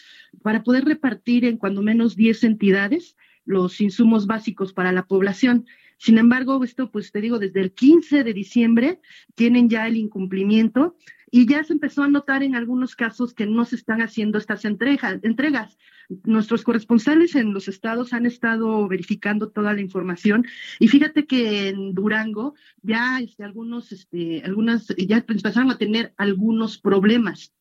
[0.42, 3.16] para poder repartir en cuando menos 10 entidades
[3.48, 5.66] los insumos básicos para la población.
[5.96, 9.00] Sin embargo, esto, pues te digo, desde el 15 de diciembre
[9.34, 10.96] tienen ya el incumplimiento
[11.30, 14.64] y ya se empezó a notar en algunos casos que no se están haciendo estas
[14.64, 15.78] entregas.
[16.24, 20.46] Nuestros corresponsales en los estados han estado verificando toda la información
[20.78, 26.78] y fíjate que en Durango ya este, algunos, este, algunas, ya empezaron a tener algunos
[26.78, 27.52] problemas.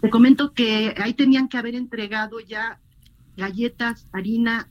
[0.00, 2.80] Te comento que ahí tenían que haber entregado ya
[3.36, 4.68] galletas, harina,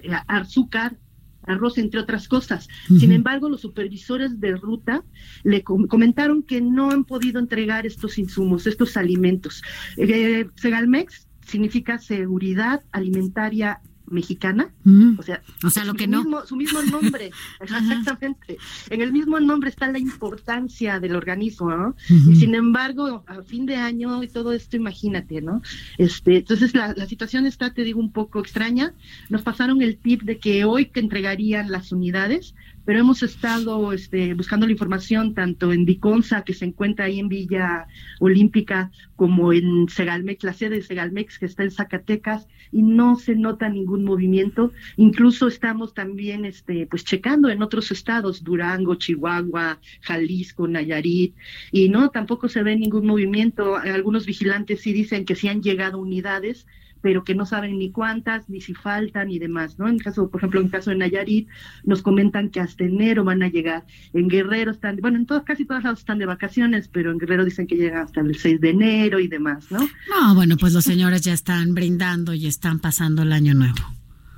[0.00, 0.96] eh, azúcar,
[1.42, 2.68] arroz, entre otras cosas.
[2.88, 5.04] Sin embargo, los supervisores de ruta
[5.44, 9.62] le comentaron que no han podido entregar estos insumos, estos alimentos.
[9.96, 15.18] Eh, Segalmex significa seguridad alimentaria mexicana, mm.
[15.18, 16.24] o sea, o sea lo que no.
[16.46, 18.58] su mismo nombre, exactamente.
[18.90, 21.96] En el mismo nombre está la importancia del organismo, ¿no?
[22.08, 25.62] Y sin embargo, a fin de año y todo esto, imagínate, ¿no?
[25.98, 28.94] Este, entonces la, la, situación está, te digo, un poco extraña.
[29.28, 32.54] Nos pasaron el tip de que hoy que entregarían las unidades,
[32.86, 37.28] pero hemos estado este, buscando la información tanto en Diconsa, que se encuentra ahí en
[37.28, 37.88] Villa
[38.20, 43.34] Olímpica, como en Segalmex, la sede de Segalmex, que está en Zacatecas, y no se
[43.34, 44.72] nota ningún movimiento.
[44.96, 51.34] Incluso estamos también este, pues checando en otros estados, Durango, Chihuahua, Jalisco, Nayarit,
[51.72, 53.76] y no, tampoco se ve ningún movimiento.
[53.76, 56.68] Algunos vigilantes sí dicen que sí han llegado unidades,
[57.02, 59.88] pero que no saben ni cuántas, ni si faltan y demás, ¿no?
[59.88, 61.48] En caso, por ejemplo, en caso de Nayarit,
[61.84, 63.84] nos comentan que hasta enero van a llegar.
[64.12, 67.44] En Guerrero están, bueno, en todos, casi todos lados están de vacaciones, pero en Guerrero
[67.44, 69.80] dicen que llegan hasta el 6 de enero y demás, ¿no?
[69.80, 73.76] No, bueno, pues los señores ya están brindando y están pasando el año nuevo.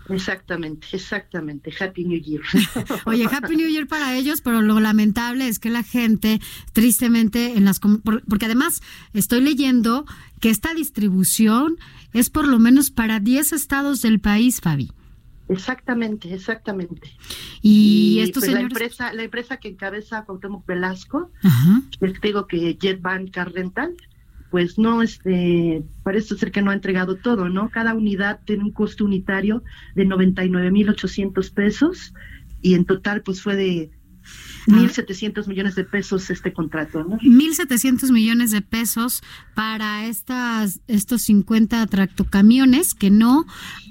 [0.09, 1.73] Exactamente, exactamente.
[1.79, 2.42] Happy New Year.
[3.05, 6.40] Oye, Happy New Year para ellos, pero lo lamentable es que la gente,
[6.73, 10.07] tristemente, en las porque además estoy leyendo
[10.40, 11.77] que esta distribución
[12.12, 14.90] es por lo menos para 10 estados del país, Fabi.
[15.49, 17.11] Exactamente, exactamente.
[17.62, 18.62] Y, estos pues, señores...
[18.62, 21.31] La empresa, la empresa que encabeza Cuauhtémoc Velasco,
[21.99, 23.97] que digo que JetBank Car Rental,
[24.51, 27.71] pues no, este, parece ser que no ha entregado todo, ¿no?
[27.71, 29.63] Cada unidad tiene un costo unitario
[29.95, 32.15] de 99.800 pesos
[32.63, 33.91] y en total pues fue de
[34.67, 37.19] 1.700 millones de pesos este contrato, ¿no?
[37.19, 39.23] 1.700 millones de pesos
[39.55, 43.47] para estas, estos 50 tractocamiones que no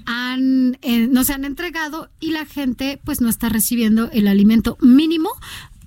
[0.06, 4.78] han, eh, no se han entregado y la gente pues no está recibiendo el alimento
[4.80, 5.30] mínimo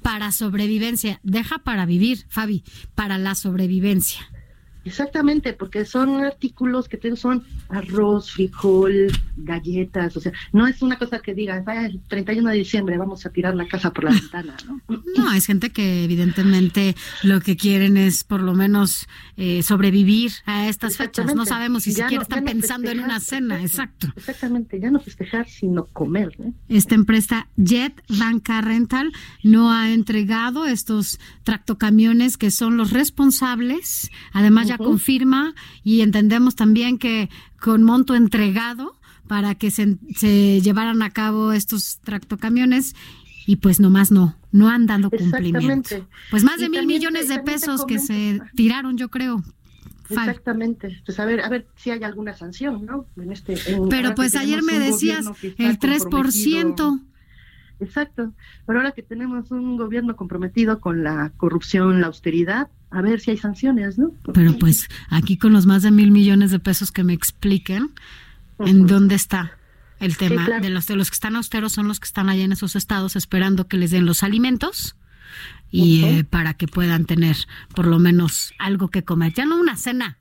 [0.02, 1.20] para sobrevivencia.
[1.24, 2.64] Deja para vivir, Fabi,
[2.96, 4.20] para la sobrevivencia.
[4.84, 11.20] Exactamente, porque son artículos que son arroz, frijol, galletas, o sea, no es una cosa
[11.20, 14.56] que diga, vaya, el 31 de diciembre vamos a tirar la casa por la ventana,
[14.65, 14.82] ¿no?
[15.17, 20.67] No, es gente que evidentemente lo que quieren es por lo menos eh, sobrevivir a
[20.67, 21.36] estas fechas.
[21.36, 24.08] No sabemos si siquiera están pensando en una cena, exacto.
[24.15, 26.34] Exactamente, ya no festejar, sino comer.
[26.39, 26.54] ¿no?
[26.70, 29.12] Esta empresa Jet Banca Rental
[29.44, 35.54] no ha entregado estos tractocamiones que son los responsables, además ya confirma
[35.84, 38.96] y entendemos también que con monto entregado
[39.28, 39.98] para que se,
[40.62, 42.96] llevaran a cabo estos tractocamiones
[43.48, 46.08] y pues nomás no, no han dado cumplimiento.
[46.30, 49.44] Pues más de mil millones de pesos que se tiraron, yo creo.
[50.10, 51.02] Exactamente.
[51.06, 53.06] Pues a ver, a ver si hay alguna sanción, ¿no?
[53.17, 53.56] En este,
[53.90, 55.26] Pero pues ayer me decías
[55.58, 57.02] el 3%.
[57.80, 58.34] Exacto.
[58.65, 63.31] Pero ahora que tenemos un gobierno comprometido con la corrupción, la austeridad, a ver si
[63.31, 64.13] hay sanciones, ¿no?
[64.33, 67.92] Pero pues aquí con los más de mil millones de pesos que me expliquen,
[68.60, 69.58] ¿en dónde está
[70.00, 70.46] el tema?
[70.60, 73.15] de, los, de los que están austeros son los que están allá en esos estados
[73.15, 74.98] esperando que les den los alimentos
[75.69, 77.37] y eh, para que puedan tener
[77.73, 79.33] por lo menos algo que comer.
[79.33, 80.17] Ya no una cena,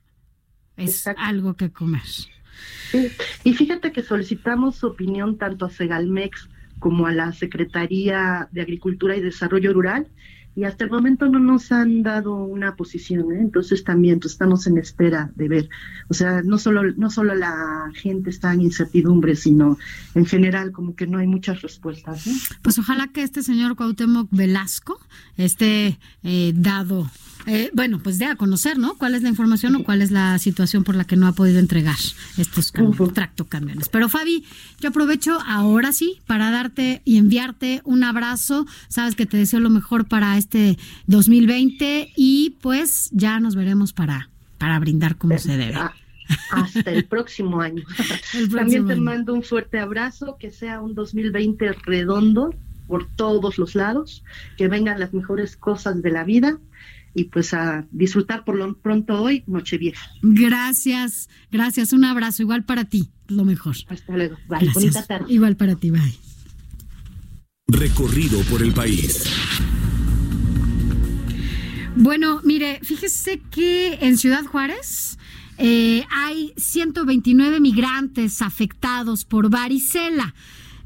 [0.77, 2.05] es algo que comer.
[2.05, 3.11] Sí.
[3.43, 6.49] Y fíjate que solicitamos su opinión tanto a Segalmex
[6.79, 10.07] como a la Secretaría de Agricultura y Desarrollo Rural
[10.55, 13.39] y hasta el momento no nos han dado una posición, ¿eh?
[13.39, 15.69] entonces también pues, estamos en espera de ver,
[16.09, 19.77] o sea, no solo no solo la gente está en incertidumbre, sino
[20.13, 22.25] en general como que no hay muchas respuestas.
[22.61, 24.99] Pues ojalá que este señor Cuauhtémoc Velasco
[25.37, 27.09] esté eh, dado
[27.47, 28.95] eh, bueno, pues de a conocer, ¿no?
[28.95, 31.59] ¿Cuál es la información o cuál es la situación por la que no ha podido
[31.59, 31.97] entregar
[32.37, 32.71] estos
[33.13, 33.89] tractocamiones?
[33.89, 34.45] Pero Fabi,
[34.79, 38.65] yo aprovecho ahora sí para darte y enviarte un abrazo.
[38.87, 40.77] Sabes que te deseo lo mejor para este
[41.07, 45.75] 2020 y pues ya nos veremos para, para brindar como se debe.
[45.75, 45.93] Ah,
[46.51, 47.83] hasta el próximo año.
[48.55, 52.53] También te mando un fuerte abrazo, que sea un 2020 redondo
[52.87, 54.23] por todos los lados,
[54.57, 56.59] que vengan las mejores cosas de la vida
[57.13, 60.09] y pues a disfrutar por lo pronto hoy Nochevieja.
[60.21, 63.75] Gracias, gracias, un abrazo igual para ti, lo mejor.
[63.87, 64.69] Hasta luego, bye.
[64.73, 65.25] bonita tarde.
[65.33, 66.17] Igual para ti, bye.
[67.67, 69.23] Recorrido por el país.
[71.95, 75.17] Bueno, mire, fíjese que en Ciudad Juárez
[75.57, 80.33] eh, hay 129 migrantes afectados por varicela.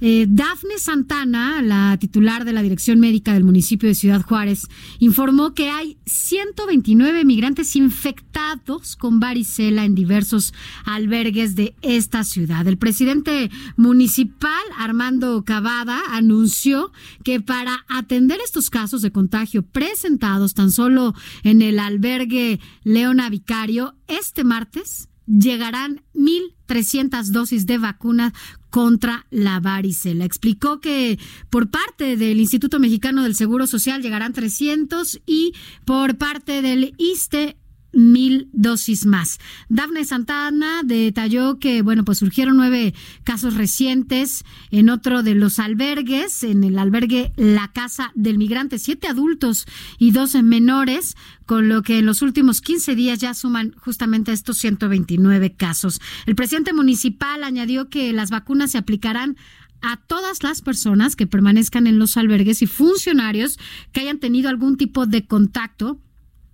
[0.01, 4.67] Eh, Dafne Santana, la titular de la Dirección Médica del municipio de Ciudad Juárez,
[4.99, 10.53] informó que hay 129 migrantes infectados con varicela en diversos
[10.85, 12.67] albergues de esta ciudad.
[12.67, 16.91] El presidente municipal, Armando Cavada, anunció
[17.23, 23.95] que para atender estos casos de contagio presentados tan solo en el albergue Leona Vicario,
[24.07, 28.33] este martes llegarán 1.300 dosis de vacunas
[28.75, 30.25] contra la varicela.
[30.25, 31.17] Explicó que
[31.49, 35.53] por parte del Instituto Mexicano del Seguro Social llegarán 300 y
[35.85, 37.55] por parte del ISTE
[37.95, 39.39] mil dosis más.
[39.69, 42.93] Dafne Santana detalló que, bueno, pues surgieron nueve
[43.23, 49.07] casos recientes en otro de los albergues, en el albergue La Casa del Migrante, siete
[49.07, 49.65] adultos
[49.97, 51.15] y dos menores,
[51.45, 56.01] con lo que en los últimos 15 días ya suman justamente estos 129 casos.
[56.25, 59.37] El presidente municipal añadió que las vacunas se aplicarán
[59.81, 63.59] a todas las personas que permanezcan en los albergues y funcionarios
[63.91, 66.01] que hayan tenido algún tipo de contacto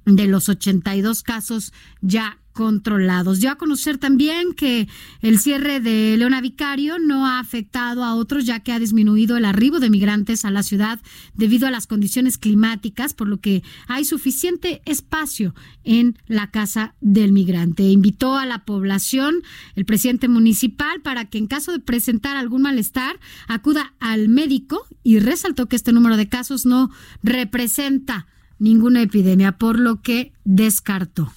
[0.05, 3.39] de los 82 casos ya controlados.
[3.39, 4.87] Ya a conocer también que
[5.21, 9.45] el cierre de Leona Vicario no ha afectado a otros ya que ha disminuido el
[9.45, 10.99] arribo de migrantes a la ciudad
[11.33, 17.31] debido a las condiciones climáticas, por lo que hay suficiente espacio en la casa del
[17.31, 17.83] migrante.
[17.83, 19.35] Invitó a la población,
[19.75, 25.19] el presidente municipal, para que en caso de presentar algún malestar acuda al médico y
[25.19, 26.91] resaltó que este número de casos no
[27.23, 28.27] representa
[28.61, 31.33] ninguna epidemia, por lo que descartó.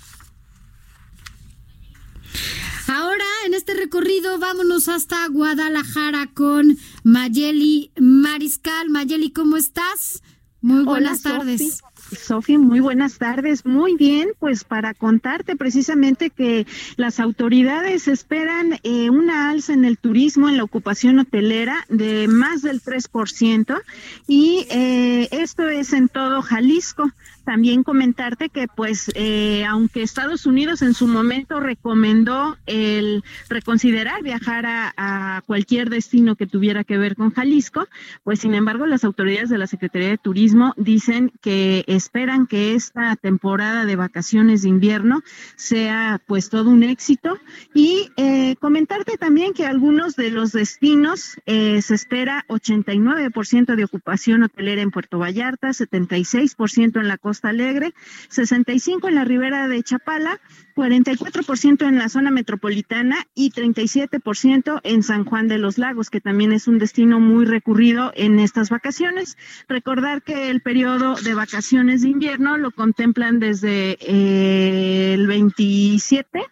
[2.86, 8.90] Ahora, en este recorrido, vámonos hasta Guadalajara con Mayeli Mariscal.
[8.90, 10.22] Mayeli, ¿cómo estás?
[10.60, 11.82] Muy buenas tardes.
[12.14, 13.64] Sofía, muy buenas tardes.
[13.66, 19.98] Muy bien, pues para contarte precisamente que las autoridades esperan eh, una alza en el
[19.98, 23.80] turismo, en la ocupación hotelera de más del 3%
[24.26, 27.10] y eh, esto es en todo Jalisco.
[27.44, 34.64] También comentarte que, pues, eh, aunque Estados Unidos en su momento recomendó el reconsiderar viajar
[34.66, 37.86] a, cualquier destino que tuviera que ver con Jalisco,
[38.22, 43.16] pues, sin embargo, las autoridades de la Secretaría de Turismo dicen que esperan que esta
[43.16, 45.22] temporada de vacaciones de invierno
[45.56, 47.38] sea pues todo un éxito.
[47.74, 54.42] Y eh, comentarte también que algunos de los destinos eh, se espera 89% de ocupación
[54.42, 57.94] hotelera en Puerto Vallarta, 76% en la Costa Alegre,
[58.30, 60.40] 65% en la Ribera de Chapala,
[60.76, 66.52] 44% en la zona metropolitana y 37% en San Juan de los Lagos, que también
[66.52, 69.36] es un destino muy recurrido en estas vacaciones.
[69.68, 76.44] Recordar que el periodo de vacaciones de invierno lo contemplan desde eh, el 27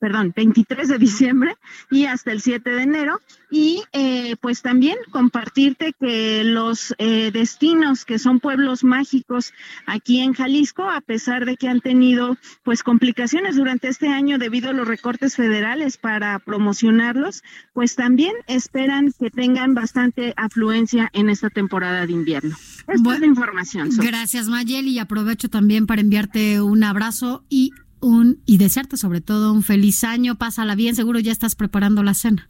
[0.00, 1.56] perdón, 23 de diciembre
[1.90, 3.20] y hasta el 7 de enero.
[3.52, 9.52] Y eh, pues también compartirte que los eh, destinos que son pueblos mágicos
[9.86, 14.70] aquí en Jalisco, a pesar de que han tenido pues complicaciones durante este año debido
[14.70, 17.42] a los recortes federales para promocionarlos,
[17.72, 22.56] pues también esperan que tengan bastante afluencia en esta temporada de invierno.
[22.88, 23.90] Es la información.
[23.98, 29.52] Gracias Mayeli y aprovecho también para enviarte un abrazo y un y desearte sobre todo
[29.52, 30.36] un feliz año.
[30.36, 32.48] Pásala bien, seguro ya estás preparando la cena.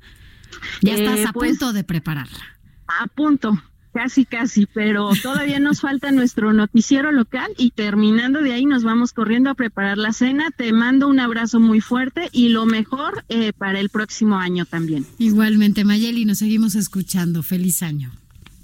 [0.83, 2.59] Ya estás eh, a pues, punto de prepararla.
[2.87, 8.67] A punto, casi casi, pero todavía nos falta nuestro noticiero local y terminando de ahí
[8.67, 10.51] nos vamos corriendo a preparar la cena.
[10.57, 15.07] Te mando un abrazo muy fuerte y lo mejor eh, para el próximo año también.
[15.19, 17.43] Igualmente, Mayeli, nos seguimos escuchando.
[17.43, 18.11] Feliz año.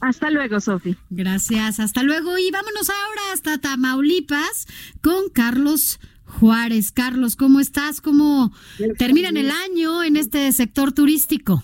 [0.00, 0.96] Hasta luego, Sofi.
[1.10, 2.36] Gracias, hasta luego.
[2.38, 4.66] Y vámonos ahora hasta Tamaulipas
[5.00, 6.92] con Carlos Juárez.
[6.92, 8.00] Carlos, ¿cómo estás?
[8.00, 8.52] ¿Cómo
[8.98, 11.62] terminan el año en este sector turístico?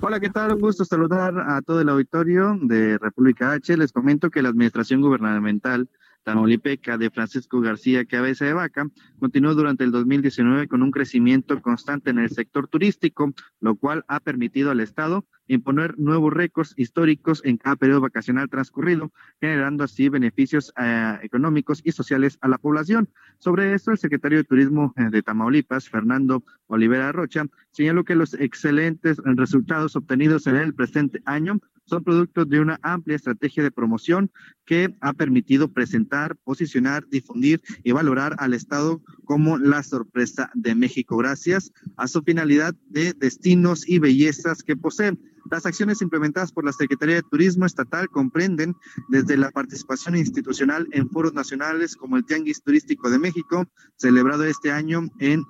[0.00, 0.54] Hola, ¿qué tal?
[0.54, 3.76] Un gusto saludar a todo el auditorio de República H.
[3.76, 5.88] Les comento que la Administración Gubernamental
[6.22, 12.10] Tamaulipeca de Francisco García Cabeza de Vaca continuó durante el 2019 con un crecimiento constante
[12.10, 17.56] en el sector turístico, lo cual ha permitido al Estado imponer nuevos récords históricos en
[17.56, 19.10] cada periodo vacacional transcurrido,
[19.40, 23.08] generando así beneficios eh, económicos y sociales a la población.
[23.38, 28.34] Sobre esto, el secretario de Turismo eh, de Tamaulipas, Fernando Olivera Rocha, señaló que los
[28.34, 31.58] excelentes resultados obtenidos en el presente año
[31.90, 34.30] son productos de una amplia estrategia de promoción
[34.64, 41.16] que ha permitido presentar, posicionar, difundir y valorar al Estado como la sorpresa de México,
[41.16, 45.18] gracias a su finalidad de destinos y bellezas que poseen.
[45.50, 48.76] Las acciones implementadas por la Secretaría de Turismo Estatal comprenden
[49.08, 53.66] desde la participación institucional en foros nacionales como el Tianguis Turístico de México,
[53.96, 55.44] celebrado este año en,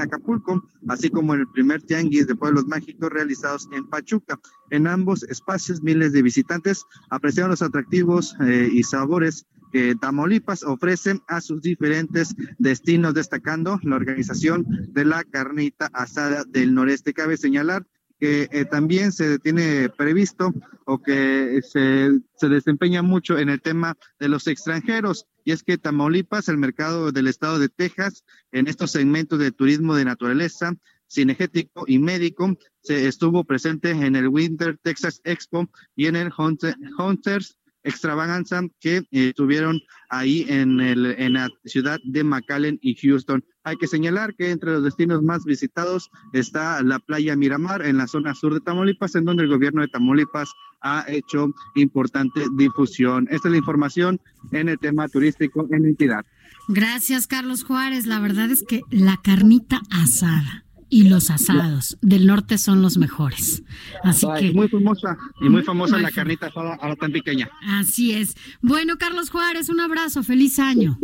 [0.00, 4.38] Acapulco, así como el primer Tianguis de Pueblos Mágicos realizados en Pachuca.
[4.70, 11.20] En ambos espacios, miles de visitantes apreciaron los atractivos eh, y sabores que Tamaulipas ofrece
[11.26, 17.14] a sus diferentes destinos, destacando la organización de la carnita asada del noreste.
[17.14, 17.86] Cabe señalar
[18.22, 20.54] que eh, también se tiene previsto
[20.84, 25.26] o que se, se desempeña mucho en el tema de los extranjeros.
[25.44, 29.96] Y es que Tamaulipas, el mercado del estado de Texas, en estos segmentos de turismo
[29.96, 30.72] de naturaleza,
[31.10, 37.58] cinegético y médico, se estuvo presente en el Winter Texas Expo y en el Hunters
[37.84, 43.44] extravaganza que estuvieron ahí en, el, en la ciudad de McAllen y Houston.
[43.64, 48.06] Hay que señalar que entre los destinos más visitados está la playa Miramar en la
[48.06, 53.28] zona sur de Tamaulipas, en donde el gobierno de Tamaulipas ha hecho importante difusión.
[53.30, 54.20] Esta es la información
[54.50, 56.24] en el tema turístico en la entidad.
[56.68, 58.06] Gracias, Carlos Juárez.
[58.06, 63.62] La verdad es que la carnita asada y los asados del norte son los mejores.
[64.04, 67.48] Así que muy famosa y muy famosa la carnita asada a la tan pequeña.
[67.66, 68.36] Así es.
[68.60, 70.98] Bueno, Carlos Juárez, un abrazo, feliz año.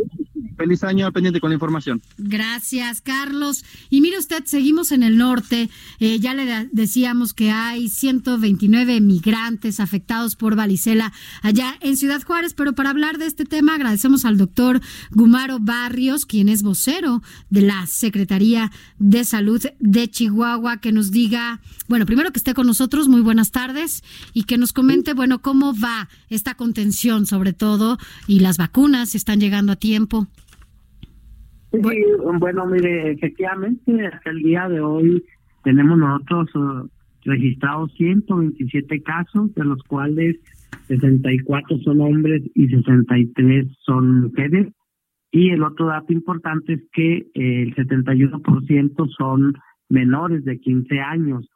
[0.57, 2.01] Feliz año pendiente con la información.
[2.17, 3.63] Gracias, Carlos.
[3.89, 5.69] Y mire usted, seguimos en el norte.
[5.99, 11.11] Eh, ya le decíamos que hay 129 migrantes afectados por varicela
[11.41, 14.81] allá en Ciudad Juárez, pero para hablar de este tema agradecemos al doctor
[15.11, 21.61] Gumaro Barrios, quien es vocero de la Secretaría de Salud de Chihuahua, que nos diga,
[21.87, 25.73] bueno, primero que esté con nosotros, muy buenas tardes, y que nos comente, bueno, cómo
[25.73, 30.27] va esta contención sobre todo y las vacunas, si están llegando a tiempo.
[31.71, 31.79] Sí,
[32.39, 35.23] bueno, mire, efectivamente, hasta el día de hoy
[35.63, 36.89] tenemos nosotros uh,
[37.25, 40.37] registrados 127 casos, de los cuales
[40.87, 44.73] 64 son hombres y 63 son mujeres.
[45.31, 49.53] Y el otro dato importante es que eh, el 71% son
[49.89, 51.47] menores de 15 años.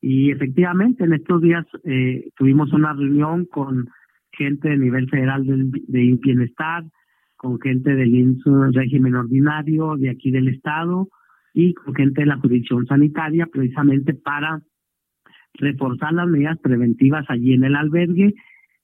[0.00, 3.88] Y efectivamente, en estos días eh, tuvimos una reunión con
[4.32, 6.82] gente de nivel federal de, de bienestar,
[7.42, 11.08] con gente del INSS régimen ordinario de aquí del Estado
[11.52, 14.62] y con gente de la jurisdicción sanitaria, precisamente para
[15.54, 18.34] reforzar las medidas preventivas allí en el albergue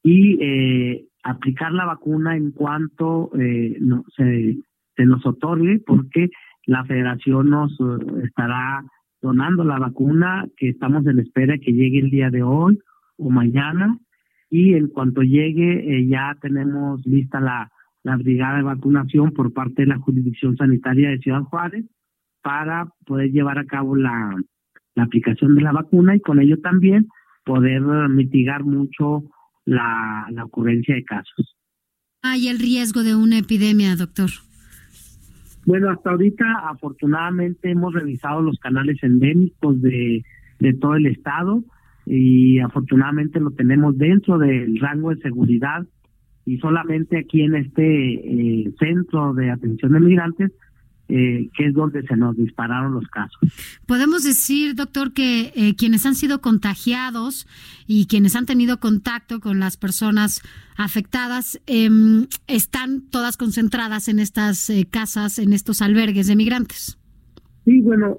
[0.02, 4.58] y eh, aplicar la vacuna en cuanto eh, no, se,
[4.98, 6.28] nos otorgue, porque
[6.66, 8.84] la federación nos eh, estará
[9.22, 12.78] donando la vacuna que estamos en espera que llegue el día de hoy
[13.18, 13.98] o mañana.
[14.50, 17.70] Y en cuanto llegue eh, ya tenemos lista la,
[18.08, 21.84] la brigada de vacunación por parte de la jurisdicción sanitaria de Ciudad Juárez
[22.42, 24.34] para poder llevar a cabo la,
[24.94, 27.06] la aplicación de la vacuna y con ello también
[27.44, 29.24] poder mitigar mucho
[29.66, 31.56] la, la ocurrencia de casos.
[32.22, 34.30] ¿Hay el riesgo de una epidemia, doctor?
[35.66, 40.24] Bueno, hasta ahorita afortunadamente hemos revisado los canales endémicos de,
[40.60, 41.62] de todo el estado
[42.06, 45.86] y afortunadamente lo tenemos dentro del rango de seguridad
[46.48, 50.52] y solamente aquí en este eh, centro de atención de migrantes
[51.10, 53.40] eh, que es donde se nos dispararon los casos.
[53.86, 57.46] Podemos decir, doctor, que eh, quienes han sido contagiados
[57.86, 60.42] y quienes han tenido contacto con las personas
[60.76, 66.98] afectadas em, están todas concentradas en estas eh, casas, en estos albergues de migrantes.
[67.64, 68.18] Sí, bueno,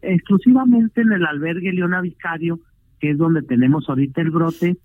[0.00, 2.60] exclusivamente en el albergue Leona Vicario,
[2.98, 4.78] que es donde tenemos ahorita el brote,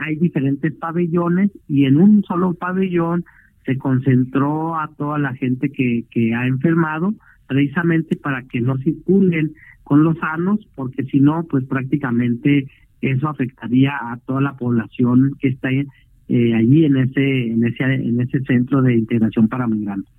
[0.00, 3.24] hay diferentes pabellones y en un solo pabellón
[3.64, 7.14] se concentró a toda la gente que, que ha enfermado
[7.46, 9.52] precisamente para que no circulen
[9.84, 12.66] con los sanos, porque si no, pues prácticamente
[13.00, 15.70] eso afectaría a toda la población que está
[16.28, 20.12] eh, allí en ese, en ese, en ese centro de integración para migrantes.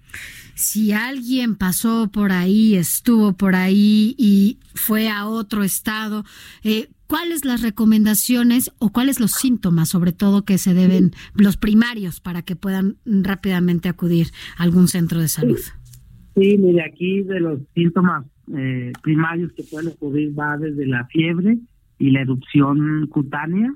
[0.55, 6.25] Si alguien pasó por ahí, estuvo por ahí y fue a otro estado,
[6.63, 12.19] eh, ¿cuáles las recomendaciones o cuáles los síntomas, sobre todo, que se deben, los primarios,
[12.19, 15.59] para que puedan rápidamente acudir a algún centro de salud?
[16.35, 18.25] Sí, mire, aquí de los síntomas
[18.57, 21.57] eh, primarios que pueden ocurrir va desde la fiebre
[21.99, 23.73] y la erupción cutánea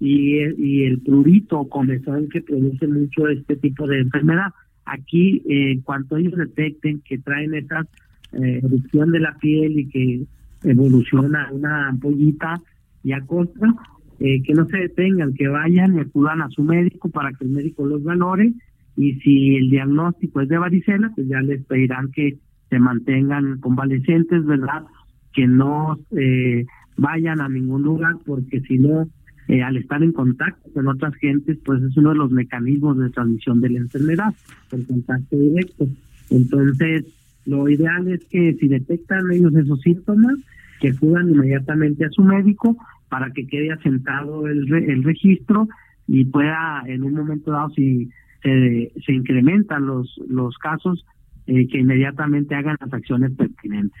[0.00, 4.52] y, y el prurito o comezón que produce mucho este tipo de enfermedad.
[4.84, 7.86] Aquí, eh, en cuanto ellos detecten que traen esa
[8.32, 10.22] eh, erupción de la piel y que
[10.64, 12.60] evoluciona una ampollita
[13.02, 13.74] y acosta,
[14.20, 17.50] eh, que no se detengan, que vayan y acudan a su médico para que el
[17.50, 18.52] médico los valore
[18.96, 22.38] y si el diagnóstico es de varicela, pues ya les pedirán que
[22.70, 24.84] se mantengan convalecientes, ¿verdad?
[25.32, 26.64] Que no eh,
[26.96, 29.06] vayan a ningún lugar porque si no,
[29.48, 33.10] eh, al estar en contacto con otras gentes, pues es uno de los mecanismos de
[33.10, 34.34] transmisión de la enfermedad,
[34.72, 35.86] el contacto directo.
[36.30, 37.04] Entonces,
[37.44, 40.34] lo ideal es que si detectan ellos esos síntomas,
[40.80, 42.76] que acudan inmediatamente a su médico
[43.08, 45.68] para que quede asentado el, el registro
[46.08, 48.10] y pueda en un momento dado si
[48.42, 51.04] se, se incrementan los los casos
[51.46, 54.00] eh, que inmediatamente hagan las acciones pertinentes.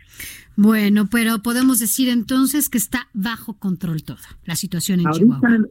[0.56, 5.66] Bueno, pero podemos decir entonces que está bajo control todo la situación en Chihuahua.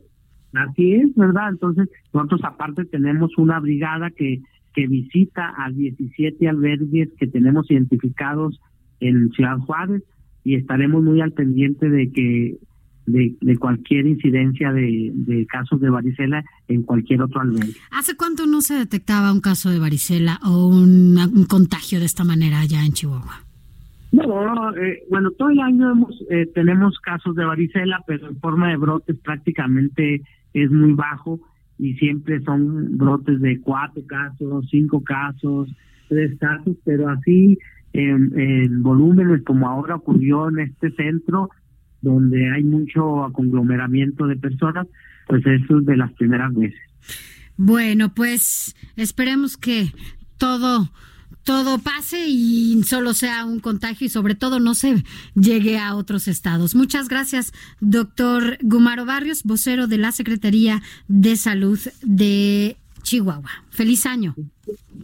[0.53, 1.49] Así es, ¿verdad?
[1.49, 4.41] Entonces, nosotros aparte tenemos una brigada que,
[4.73, 8.59] que visita a 17 albergues que tenemos identificados
[9.01, 10.03] en Ciudad Juárez
[10.43, 12.57] y estaremos muy al pendiente de que
[13.05, 17.73] de, de cualquier incidencia de, de, casos de varicela en cualquier otro albergue.
[17.91, 22.23] ¿Hace cuánto no se detectaba un caso de varicela o un, un contagio de esta
[22.23, 23.45] manera allá en Chihuahua?
[24.11, 28.69] No, eh, bueno, todo el año hemos, eh, tenemos casos de varicela, pero en forma
[28.69, 30.21] de brotes prácticamente
[30.53, 31.39] es muy bajo
[31.77, 35.69] y siempre son brotes de cuatro casos, cinco casos,
[36.07, 37.57] tres casos, pero así
[37.91, 41.49] en, en volúmenes como ahora ocurrió en este centro,
[42.05, 44.87] donde hay mucho conglomeramiento de personas,
[45.27, 46.79] pues eso es de las primeras veces.
[47.57, 49.91] Bueno, pues esperemos que
[50.37, 50.89] todo
[51.43, 55.03] todo pase y solo sea un contagio y sobre todo no se
[55.35, 56.75] llegue a otros estados.
[56.75, 63.51] Muchas gracias, doctor Gumaro Barrios, vocero de la Secretaría de Salud de Chihuahua.
[63.69, 64.35] Feliz año.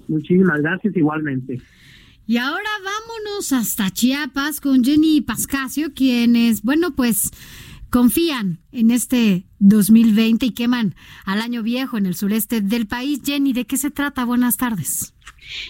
[0.07, 1.61] Muchísimas gracias igualmente.
[2.31, 7.29] Y ahora vámonos hasta Chiapas con Jenny Pascasio, quienes, bueno, pues
[7.89, 13.19] confían en este 2020 y queman al año viejo en el sureste del país.
[13.25, 14.23] Jenny, ¿de qué se trata?
[14.23, 15.13] Buenas tardes.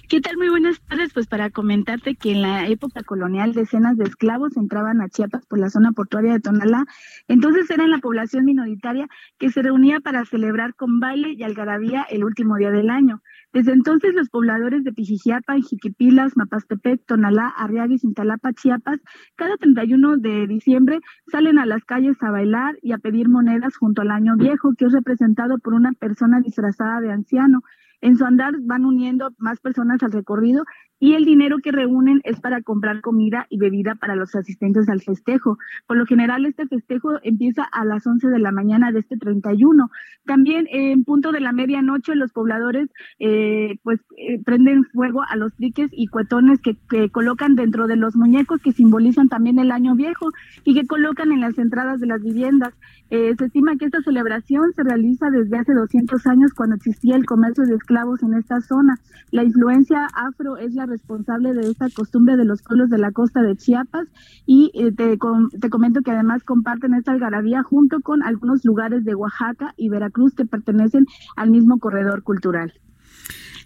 [0.09, 0.38] ¿Qué tal?
[0.38, 1.13] Muy buenas tardes.
[1.13, 5.59] Pues para comentarte que en la época colonial decenas de esclavos entraban a Chiapas por
[5.59, 6.86] la zona portuaria de Tonalá.
[7.28, 9.07] Entonces era la población minoritaria
[9.38, 13.22] que se reunía para celebrar con baile y algarabía el último día del año.
[13.53, 18.99] Desde entonces, los pobladores de Pijijiapa, Jiquipilas, Mapastepec, Tonalá, Arriaga y Cintalapa, Chiapas,
[19.36, 24.03] cada 31 de diciembre salen a las calles a bailar y a pedir monedas junto
[24.03, 27.61] al año viejo, que es representado por una persona disfrazada de anciano.
[28.01, 30.63] En su andar van uniendo más personas al recorrido
[31.01, 35.01] y el dinero que reúnen es para comprar comida y bebida para los asistentes al
[35.01, 35.57] festejo.
[35.87, 39.89] Por lo general, este festejo empieza a las 11 de la mañana de este 31.
[40.25, 42.87] También en punto de la medianoche, los pobladores
[43.17, 47.95] eh, pues eh, prenden fuego a los triques y cuetones que, que colocan dentro de
[47.95, 50.29] los muñecos que simbolizan también el año viejo
[50.63, 52.75] y que colocan en las entradas de las viviendas.
[53.09, 57.25] Eh, se estima que esta celebración se realiza desde hace 200 años cuando existía el
[57.25, 57.90] comercio de esclavos
[58.21, 58.99] en esta zona.
[59.31, 63.41] La influencia afro es la responsable de esta costumbre de los pueblos de la costa
[63.41, 64.07] de Chiapas
[64.45, 65.17] y eh, te,
[65.59, 70.33] te comento que además comparten esta algarabía junto con algunos lugares de Oaxaca y Veracruz
[70.33, 72.73] que pertenecen al mismo corredor cultural.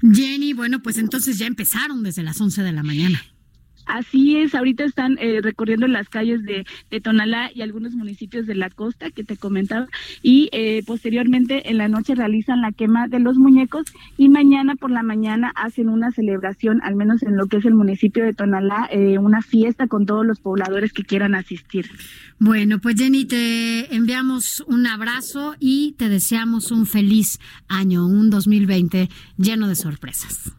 [0.01, 3.19] Jenny, bueno, pues entonces ya empezaron desde las 11 de la mañana.
[3.85, 6.65] Así es, ahorita están eh, recorriendo las calles de,
[7.01, 9.87] Tonalá y algunos municipios de la costa que te comentaba
[10.23, 13.85] y eh, posteriormente en la noche realizan la quema de los muñecos
[14.17, 17.75] y mañana por la mañana hacen una celebración, al menos en lo que es el
[17.75, 21.85] municipio de Tonalá, eh, una fiesta con todos los pobladores que quieran asistir.
[22.39, 29.09] Bueno, pues Jenny, te enviamos un abrazo y te deseamos un feliz año, un 2020
[29.37, 30.53] lleno de sorpresas.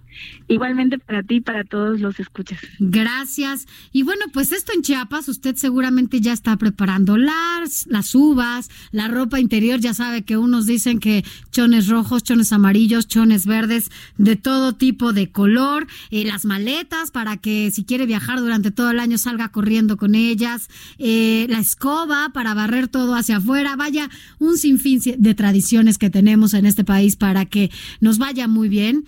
[0.48, 2.60] Igualmente para ti y para todos los escuchas.
[2.78, 3.66] Gracias.
[3.92, 9.08] Y bueno, pues esto en Chiapas, usted seguramente ya está preparando las, las uvas, la
[9.08, 14.36] ropa interior, ya sabe que unos dicen que chones rojos, chones amarillos, chones verdes, de
[14.36, 19.00] todo tipo de color, eh, las maletas para que si quiere viajar durante todo el
[19.00, 24.08] año salga corriendo con ellas, eh, la escoba para barrer todo hacia afuera, vaya,
[24.38, 29.04] un sinfín de tradiciones que tenemos en este país para que nos vaya muy bien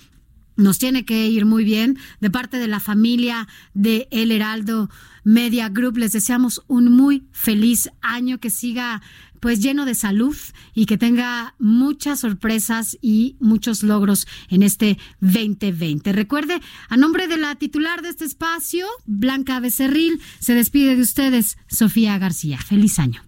[0.58, 1.98] nos tiene que ir muy bien.
[2.20, 4.90] De parte de la familia de El Heraldo
[5.24, 9.00] Media Group, les deseamos un muy feliz año, que siga
[9.40, 10.36] pues lleno de salud
[10.74, 16.12] y que tenga muchas sorpresas y muchos logros en este 2020.
[16.12, 21.56] Recuerde, a nombre de la titular de este espacio, Blanca Becerril, se despide de ustedes,
[21.68, 22.58] Sofía García.
[22.58, 23.27] Feliz año.